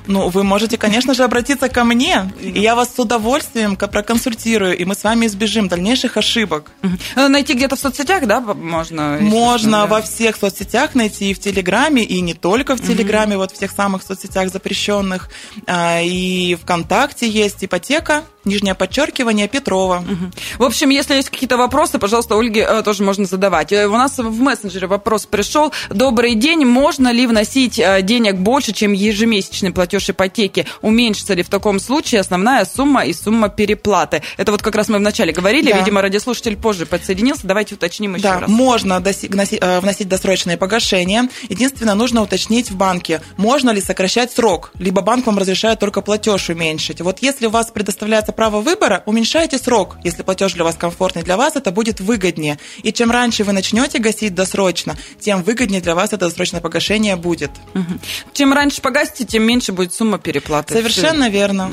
ну, 0.09 0.29
вы 0.29 0.43
можете, 0.43 0.77
конечно 0.79 1.15
же, 1.15 1.23
обратиться 1.23 1.69
ко 1.69 1.85
мне, 1.85 2.33
и 2.41 2.61
я 2.61 2.75
вас 2.75 2.95
с 2.95 2.99
удовольствием 2.99 3.77
проконсультирую, 3.77 4.77
и 4.77 4.85
мы 4.85 4.95
с 4.95 5.05
вами 5.05 5.27
избежим 5.27 5.69
дальнейших 5.69 6.17
ошибок. 6.17 6.71
Ну, 7.15 7.29
найти 7.29 7.55
где-то 7.55 7.77
в 7.77 7.79
соцсетях, 7.79 8.27
да, 8.27 8.41
можно? 8.41 9.19
Можно 9.21 9.87
во 9.87 10.01
всех 10.01 10.37
соцсетях 10.37 10.95
найти, 10.95 11.31
и 11.31 11.35
в 11.35 11.39
Телеграме, 11.39 12.03
и 12.03 12.21
не 12.21 12.35
только 12.35 12.75
в 12.75 12.81
Телеграме, 12.81 13.37
вот 13.37 13.53
в 13.53 13.59
тех 13.59 13.71
самых 13.71 14.03
соцсетях 14.03 14.51
запрещенных, 14.51 15.29
а, 15.67 16.01
и 16.01 16.57
ВКонтакте 16.57 17.29
есть 17.29 17.65
ипотека– 17.65 18.25
нижнее 18.45 18.75
подчеркивание, 18.75 19.49
Петрова. 19.49 20.05
В 20.59 20.65
общем, 20.65 20.89
если 20.91 21.15
есть 21.15 21.31
какие-то 21.31 21.57
вопросы, 21.57 21.99
пожалуйста, 21.99 22.37
Ольге 22.39 22.67
э, 22.69 22.83
тоже 22.83 23.03
можно 23.03 23.25
задавать. 23.27 23.73
Э, 23.73 23.87
У 23.87 23.93
нас 23.93 24.17
в 24.19 24.41
мессенджере 24.41 24.87
вопрос 24.87 25.27
пришел. 25.27 25.73
Добрый 25.91 26.35
день. 26.35 26.65
Можно 26.65 27.11
ли 27.13 27.27
вносить 27.27 27.79
э, 27.79 28.03
денег 28.03 28.37
больше, 28.37 28.73
чем 28.73 28.93
ежемесячный 28.93 29.71
платеж 29.73 30.09
ипотеки? 30.11 30.67
Уменьшится 30.83 31.35
ли 31.35 31.43
в 31.43 31.49
таком 31.49 31.79
случае 31.81 32.21
основная 32.21 32.65
сумма 32.65 33.05
и 33.05 33.13
сумма 33.13 33.49
переплаты? 33.49 34.23
Это 34.37 34.53
вот 34.53 34.63
как 34.63 34.75
раз 34.77 34.89
мы 34.89 34.99
вначале 34.99 35.33
говорили. 35.33 35.71
Да. 35.73 35.79
Видимо, 35.79 36.01
радиослушатель 36.03 36.57
позже 36.57 36.87
подсоединился. 36.87 37.47
Давайте 37.47 37.75
уточним 37.75 38.15
еще 38.15 38.23
Да, 38.23 38.41
раз. 38.41 38.49
можно 38.51 38.95
доси- 38.95 39.29
гноси- 39.29 39.59
э, 39.61 39.81
вносить 39.81 40.09
досрочные 40.09 40.57
погашения. 40.57 41.29
Единственное, 41.49 41.95
нужно 41.95 42.23
уточнить 42.23 42.71
в 42.71 42.77
банке, 42.77 43.21
можно 43.37 43.71
ли 43.71 43.81
сокращать 43.81 44.33
срок, 44.33 44.71
либо 44.79 45.03
банк 45.03 45.27
вам 45.27 45.39
разрешает 45.39 45.79
только 45.81 46.01
платеж 46.01 46.49
уменьшить. 46.49 47.01
Вот 47.01 47.19
если 47.21 47.47
у 47.47 47.51
вас 47.51 47.71
предоставляется 47.71 48.33
право 48.39 48.61
выбора, 48.61 49.03
уменьшайте 49.05 49.59
срок. 49.59 49.97
Если 50.05 50.23
платеж 50.23 50.53
для 50.53 50.63
вас 50.63 50.77
комфортный, 50.77 51.25
для 51.25 51.37
вас 51.37 51.57
это 51.57 51.73
будет 51.73 51.99
выгоднее. 51.99 52.61
И 52.85 52.93
чем 52.93 53.11
раньше 53.11 53.43
вы 53.43 53.51
начнете 53.51 53.99
гасить 53.99 54.33
досрочно, 54.33 54.97
тем 55.19 55.43
выгоднее 55.43 55.81
для 55.81 55.97
вас 55.97 56.13
это 56.13 56.29
досрочное 56.29 56.61
погашение 56.61 57.17
будет. 57.17 57.51
Мгм. 57.75 57.99
Чем 58.35 58.53
раньше 58.53 58.81
погасите, 58.81 59.25
тем 59.25 59.43
меньше 59.43 59.73
будет 59.73 59.93
сумма 59.93 60.21
переплаты. 60.21 60.73
Совершенно 60.73 61.29
верно. 61.29 61.73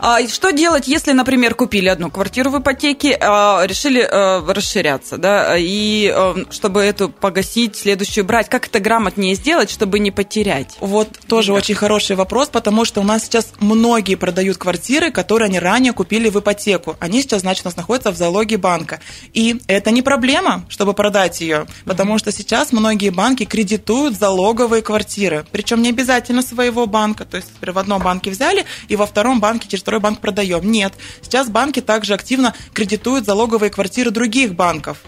А 0.00 0.26
что 0.26 0.50
делать, 0.50 0.88
если, 0.88 1.12
например, 1.12 1.54
купили 1.54 1.86
одну 1.86 2.10
квартиру 2.10 2.50
в 2.50 2.58
ипотеке, 2.58 3.16
а, 3.20 3.64
решили 3.64 4.00
э, 4.02 4.52
расширяться, 4.52 5.16
да, 5.16 5.56
и 5.56 6.12
э, 6.12 6.44
чтобы 6.50 6.80
эту 6.80 7.08
погасить, 7.08 7.76
следующую 7.76 8.24
брать, 8.24 8.48
как 8.48 8.66
это 8.66 8.80
грамотнее 8.80 9.36
сделать, 9.36 9.70
чтобы 9.70 10.00
не 10.00 10.10
потерять? 10.10 10.76
Вот 10.80 11.08
тоже 11.28 11.52
очень 11.52 11.76
хороший 11.76 12.16
вопрос, 12.16 12.48
потому 12.48 12.84
что 12.84 13.00
у 13.00 13.04
нас 13.04 13.26
сейчас 13.26 13.52
многие 13.60 14.16
продают 14.16 14.56
квартиры, 14.56 15.12
которые 15.12 15.46
они 15.46 15.60
ранее 15.60 15.89
купили 15.92 16.28
в 16.28 16.38
ипотеку. 16.38 16.96
Они 17.00 17.22
сейчас, 17.22 17.42
значит, 17.42 17.64
у 17.64 17.68
нас 17.68 17.76
находятся 17.76 18.10
в 18.10 18.16
залоге 18.16 18.56
банка. 18.56 19.00
И 19.32 19.60
это 19.66 19.90
не 19.90 20.02
проблема, 20.02 20.64
чтобы 20.68 20.94
продать 20.94 21.40
ее, 21.40 21.66
потому 21.84 22.18
что 22.18 22.32
сейчас 22.32 22.72
многие 22.72 23.10
банки 23.10 23.44
кредитуют 23.44 24.16
залоговые 24.18 24.82
квартиры. 24.82 25.46
Причем 25.52 25.82
не 25.82 25.90
обязательно 25.90 26.42
своего 26.42 26.86
банка. 26.86 27.24
То 27.24 27.36
есть, 27.36 27.50
например, 27.54 27.74
в 27.74 27.78
одном 27.78 28.02
банке 28.02 28.30
взяли, 28.30 28.64
и 28.88 28.96
во 28.96 29.06
втором 29.06 29.40
банке 29.40 29.68
через 29.68 29.82
второй 29.82 30.00
банк 30.00 30.20
продаем. 30.20 30.70
Нет. 30.70 30.92
Сейчас 31.22 31.48
банки 31.48 31.80
также 31.80 32.14
активно 32.14 32.54
кредитуют 32.72 33.24
залоговые 33.24 33.70
квартиры 33.70 34.10
других 34.10 34.54
банков. 34.54 34.98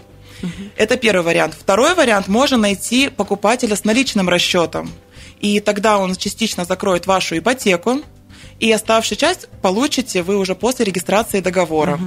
Это 0.75 0.97
первый 0.97 1.23
вариант. 1.23 1.55
Второй 1.57 1.95
вариант 1.95 2.27
можно 2.27 2.57
найти 2.57 3.09
покупателя 3.09 3.75
с 3.75 3.85
наличным 3.85 4.27
расчетом. 4.27 4.91
И 5.39 5.59
тогда 5.59 5.97
он 5.97 6.15
частично 6.15 6.65
закроет 6.65 7.05
вашу 7.05 7.37
ипотеку, 7.37 8.01
и 8.59 8.71
оставшую 8.71 9.17
часть 9.17 9.49
получите 9.61 10.23
вы 10.23 10.37
уже 10.37 10.55
после 10.55 10.85
регистрации 10.85 11.41
договора. 11.41 11.99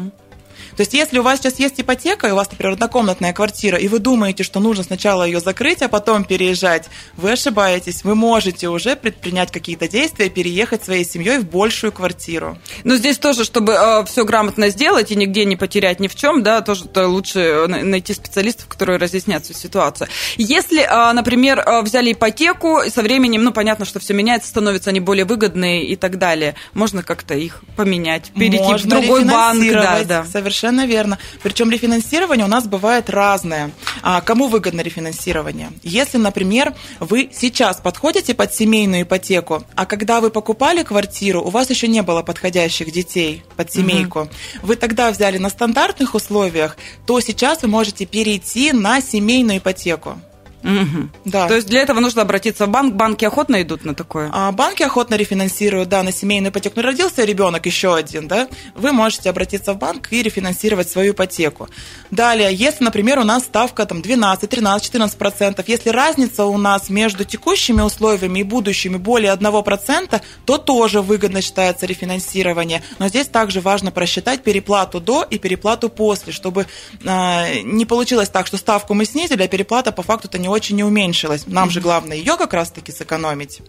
То 0.77 0.83
есть, 0.83 0.93
если 0.93 1.19
у 1.19 1.23
вас 1.23 1.41
сейчас 1.41 1.59
есть 1.59 1.81
ипотека, 1.81 2.29
и 2.29 2.31
у 2.33 2.37
вас, 2.37 2.51
например, 2.51 2.75
однокомнатная 2.75 3.33
квартира, 3.33 3.79
и 3.79 3.89
вы 3.89 3.99
думаете, 3.99 4.43
что 4.45 4.61
нужно 4.61 4.85
сначала 4.85 5.25
ее 5.25 5.41
закрыть, 5.41 5.83
а 5.83 5.89
потом 5.89 6.25
переезжать, 6.25 6.89
вы 7.17 7.33
ошибаетесь. 7.33 8.05
Вы 8.05 8.15
можете 8.15 8.69
уже 8.69 8.95
предпринять 8.97 9.51
какие-то 9.51 9.89
действия, 9.89 10.29
переехать 10.29 10.85
своей 10.85 11.05
семьей 11.05 11.39
в 11.39 11.49
большую 11.49 11.93
квартиру. 11.93 12.59
Но 12.85 12.97
здесь 12.97 13.19
тоже, 13.19 13.45
чтобы 13.45 13.77
все 14.07 14.25
грамотно 14.25 14.69
сделать 14.69 15.11
и 15.11 15.17
нигде 15.17 15.45
не 15.45 15.57
потерять 15.57 16.01
ни 16.01 16.09
в 16.09 16.15
чем, 16.15 16.43
да, 16.43 16.61
тоже 16.61 16.85
то 16.87 17.09
лучше 17.09 17.41
э, 17.41 17.67
на- 17.67 17.83
найти 17.83 18.13
специалистов, 18.15 18.69
которые 18.69 18.99
разъяснят 18.99 19.45
всю 19.45 19.55
ситуацию. 19.55 20.09
Если, 20.37 20.87
а, 20.89 21.13
например, 21.13 21.63
а, 21.65 21.83
взяли 21.83 22.13
ипотеку, 22.13 22.83
и 22.83 22.91
со 22.91 23.03
временем, 23.03 23.43
ну, 23.43 23.53
понятно, 23.53 23.85
что 23.85 23.99
все 23.99 24.13
меняется, 24.15 24.49
становятся 24.49 24.91
они 24.91 25.01
более 25.01 25.25
выгодные 25.25 25.85
и 25.85 25.97
так 25.97 26.19
далее, 26.19 26.55
можно 26.75 27.03
как-то 27.03 27.35
их 27.35 27.63
поменять, 27.77 28.31
перейти 28.35 28.59
в 28.59 28.69
Можно 28.69 28.91
другой 28.91 29.25
банк, 29.25 29.73
да, 29.73 30.05
да. 30.05 30.25
Совершенно 30.25 30.66
верно. 30.87 31.19
Причем 31.43 31.71
рефинансирование 31.71 32.45
у 32.45 32.49
нас 32.49 32.67
бывает 32.67 33.11
разное. 33.11 33.71
А 34.03 34.21
кому 34.21 34.49
выгодно 34.49 34.81
рефинансирование? 34.81 35.71
Если, 35.83 36.19
например, 36.19 36.75
вы 37.01 37.31
сейчас 37.33 37.79
подходите 37.79 38.35
под 38.35 38.55
семейную 38.55 39.03
ипотеку, 39.03 39.65
а 39.75 39.87
когда 39.87 40.21
вы 40.21 40.31
покупали 40.31 40.83
квартиру, 40.83 41.43
у 41.43 41.51
вас 41.51 41.71
еще 41.71 41.89
не 41.89 42.03
было 42.03 42.23
подходящих 42.23 42.93
детей 42.93 43.43
под 43.57 43.73
семейку, 43.73 44.29
вы 44.63 44.77
тогда 44.77 45.11
взяли 45.11 45.39
на 45.39 45.49
стандартных 45.49 46.15
условиях, 46.15 46.77
то 47.07 47.21
сейчас 47.21 47.63
вы 47.63 47.69
можете 47.69 48.07
перейти 48.07 48.73
на 48.73 49.01
семейную 49.01 49.59
ипотеку. 49.59 50.19
Мгм. 50.67 51.11
Да. 51.25 51.47
То 51.47 51.55
есть 51.55 51.69
для 51.69 51.81
этого 51.81 52.01
нужно 52.01 52.23
обратиться 52.23 52.67
в 52.67 52.71
банк, 52.71 52.95
банки 52.95 53.25
охотно 53.25 53.63
идут 53.63 53.85
на 53.85 53.95
такое? 53.95 54.31
А 54.33 54.51
банки 54.51 54.83
охотно 54.83 55.15
рефинансируют, 55.15 55.89
да, 55.89 56.03
на 56.03 56.11
семейную 56.13 56.51
ипотеку. 56.51 56.75
Ну, 56.77 56.83
родился 56.83 57.25
ребенок 57.25 57.67
еще 57.67 57.95
один, 57.95 58.27
да, 58.27 58.49
вы 58.75 58.93
можете 58.93 59.31
обратиться 59.31 59.75
в 59.75 59.79
банк 59.79 60.13
и 60.13 60.23
рефинансировать 60.23 60.91
свою 60.91 61.13
ипотеку. 61.13 61.69
Далее, 62.11 62.53
если, 62.53 62.83
например, 62.83 63.21
у 63.21 63.25
нас 63.25 63.45
ставка 63.45 63.87
там 63.87 64.03
12, 64.03 64.51
13, 64.51 64.85
14 64.85 65.17
процентов, 65.17 65.69
если 65.69 65.91
разница 65.91 66.45
у 66.45 66.59
нас 66.59 66.91
между 66.91 67.25
текущими 67.25 67.83
условиями 67.83 68.41
и 68.41 68.43
будущими 68.43 68.97
более 68.97 69.31
1 69.31 69.63
процента, 69.63 70.21
то 70.45 70.59
тоже 70.59 71.01
выгодно 71.01 71.43
считается 71.43 71.87
рефинансирование. 71.87 72.83
Но 72.99 73.07
здесь 73.07 73.29
также 73.29 73.61
важно 73.61 73.93
просчитать 73.93 74.43
переплату 74.43 75.01
до 75.01 75.23
и 75.23 75.39
переплату 75.39 75.89
после, 75.89 76.33
чтобы 76.33 76.67
а, 77.05 77.47
не 77.63 77.85
получилось 77.85 78.29
так, 78.29 78.49
что 78.49 78.57
ставку 78.57 78.95
мы 78.95 79.05
снизили, 79.05 79.45
а 79.45 79.49
переплата 79.49 79.93
по 79.93 80.03
факту-то 80.03 80.39
не 80.39 80.49
очень 80.57 80.77
не 80.77 80.85
уменьшилась. 80.85 81.47
Нам 81.47 81.71
же 81.71 81.81
главное 81.81 82.17
ее 82.17 82.37
как 82.37 82.53
раз-таки 82.53 82.93
сэкономить. 82.93 83.61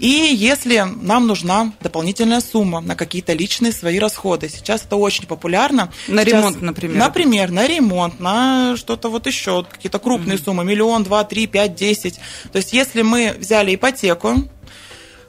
И 0.00 0.08
если 0.34 0.84
нам 1.02 1.26
нужна 1.26 1.72
дополнительная 1.80 2.40
сумма 2.40 2.80
на 2.80 2.96
какие-то 2.96 3.32
личные 3.32 3.72
свои 3.72 3.98
расходы, 3.98 4.48
сейчас 4.48 4.82
это 4.84 4.96
очень 4.96 5.26
популярно. 5.26 5.92
На 6.08 6.24
Сейчас- 6.24 6.34
ремонт, 6.34 6.62
например. 6.62 6.96
Например, 6.96 7.50
на 7.50 7.66
ремонт, 7.66 8.20
на 8.20 8.76
что-то 8.76 9.08
вот 9.08 9.26
еще, 9.26 9.64
какие-то 9.64 9.98
крупные 9.98 10.38
суммы, 10.38 10.64
миллион, 10.64 11.04
два, 11.04 11.24
три, 11.24 11.46
пять, 11.46 11.74
десять. 11.74 12.18
То 12.52 12.56
есть 12.58 12.72
если 12.72 13.02
мы 13.02 13.36
взяли 13.38 13.74
ипотеку, 13.74 14.48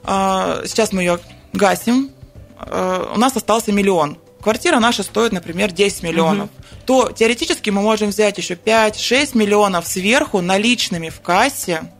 а, 0.02 0.62
сейчас 0.66 0.92
мы 0.92 1.02
ее 1.02 1.18
гасим, 1.52 2.10
а, 2.58 3.12
у 3.14 3.18
нас 3.18 3.36
остался 3.36 3.72
миллион. 3.72 4.18
Квартира 4.44 4.78
наша 4.78 5.02
стоит, 5.02 5.32
например, 5.32 5.72
10 5.72 6.02
миллионов. 6.02 6.50
То 6.86 7.10
теоретически 7.10 7.70
мы 7.70 7.80
можем 7.80 8.10
взять 8.10 8.38
еще 8.38 8.54
5-6 8.54 9.36
миллионов 9.36 9.86
сверху 9.86 10.40
наличными 10.40 11.08
в 11.08 11.20
кассе, 11.20 11.90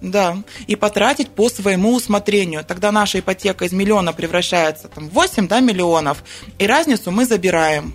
да, 0.00 0.38
и 0.66 0.74
потратить 0.74 1.30
по 1.30 1.48
своему 1.48 1.94
усмотрению. 1.94 2.64
Тогда 2.64 2.92
наша 2.92 3.20
ипотека 3.20 3.64
из 3.64 3.72
миллиона 3.72 4.12
превращается 4.12 4.88
там, 4.88 5.08
в 5.08 5.12
8 5.12 5.48
да, 5.48 5.60
миллионов, 5.60 6.24
и 6.58 6.66
разницу 6.66 7.10
мы 7.10 7.24
забираем. 7.24 7.94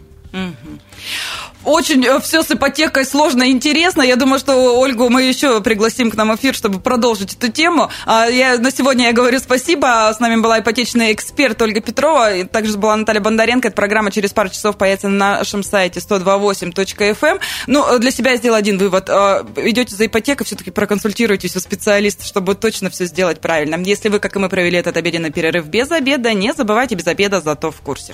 Очень 1.68 2.22
все 2.22 2.44
с 2.44 2.52
ипотекой 2.52 3.04
сложно 3.04 3.44
и 3.44 3.52
интересно. 3.52 4.02
Я 4.02 4.16
думаю, 4.16 4.40
что 4.40 4.80
Ольгу 4.80 5.10
мы 5.10 5.24
еще 5.24 5.60
пригласим 5.60 6.10
к 6.10 6.16
нам 6.16 6.34
эфир, 6.34 6.56
чтобы 6.56 6.80
продолжить 6.80 7.34
эту 7.34 7.52
тему. 7.52 7.90
А 8.06 8.28
Я, 8.28 8.58
на 8.58 8.72
сегодня 8.72 9.08
я 9.08 9.12
говорю 9.12 9.38
спасибо. 9.40 10.10
С 10.16 10.22
нами 10.22 10.40
была 10.40 10.60
ипотечный 10.60 11.12
эксперт 11.12 11.62
Ольга 11.62 11.82
Петрова. 11.82 12.34
И 12.34 12.46
также 12.46 12.78
была 12.78 12.96
Наталья 12.96 13.20
Бондаренко. 13.20 13.68
Эта 13.68 13.76
программа 13.76 14.12
через 14.12 14.32
пару 14.32 14.48
часов 14.48 14.78
появится 14.78 15.10
на 15.10 15.40
нашем 15.40 15.62
сайте 15.62 16.00
128.fm. 16.00 17.42
Ну, 17.68 18.00
для 18.00 18.12
себя 18.12 18.32
я 18.32 18.38
сделала 18.38 18.60
один 18.60 18.78
вывод. 18.78 19.10
А, 19.10 19.46
Идете 19.58 19.94
за 19.94 20.06
ипотекой, 20.06 20.46
все-таки 20.46 20.72
проконсультируйтесь 20.72 21.58
у 21.58 21.60
специалиста, 21.60 22.24
чтобы 22.24 22.56
точно 22.56 22.90
все 22.90 23.04
сделать 23.08 23.42
правильно. 23.42 23.76
Если 23.76 24.08
вы, 24.08 24.20
как 24.20 24.38
и 24.38 24.40
мы, 24.40 24.48
провели 24.48 24.78
этот 24.78 24.96
обеденный 24.96 25.32
перерыв 25.32 25.66
без 25.66 25.92
обеда, 25.92 26.34
не 26.34 26.54
забывайте 26.54 26.96
без 26.96 27.08
обеда, 27.08 27.42
зато 27.42 27.72
в 27.72 27.82
курсе. 27.82 28.14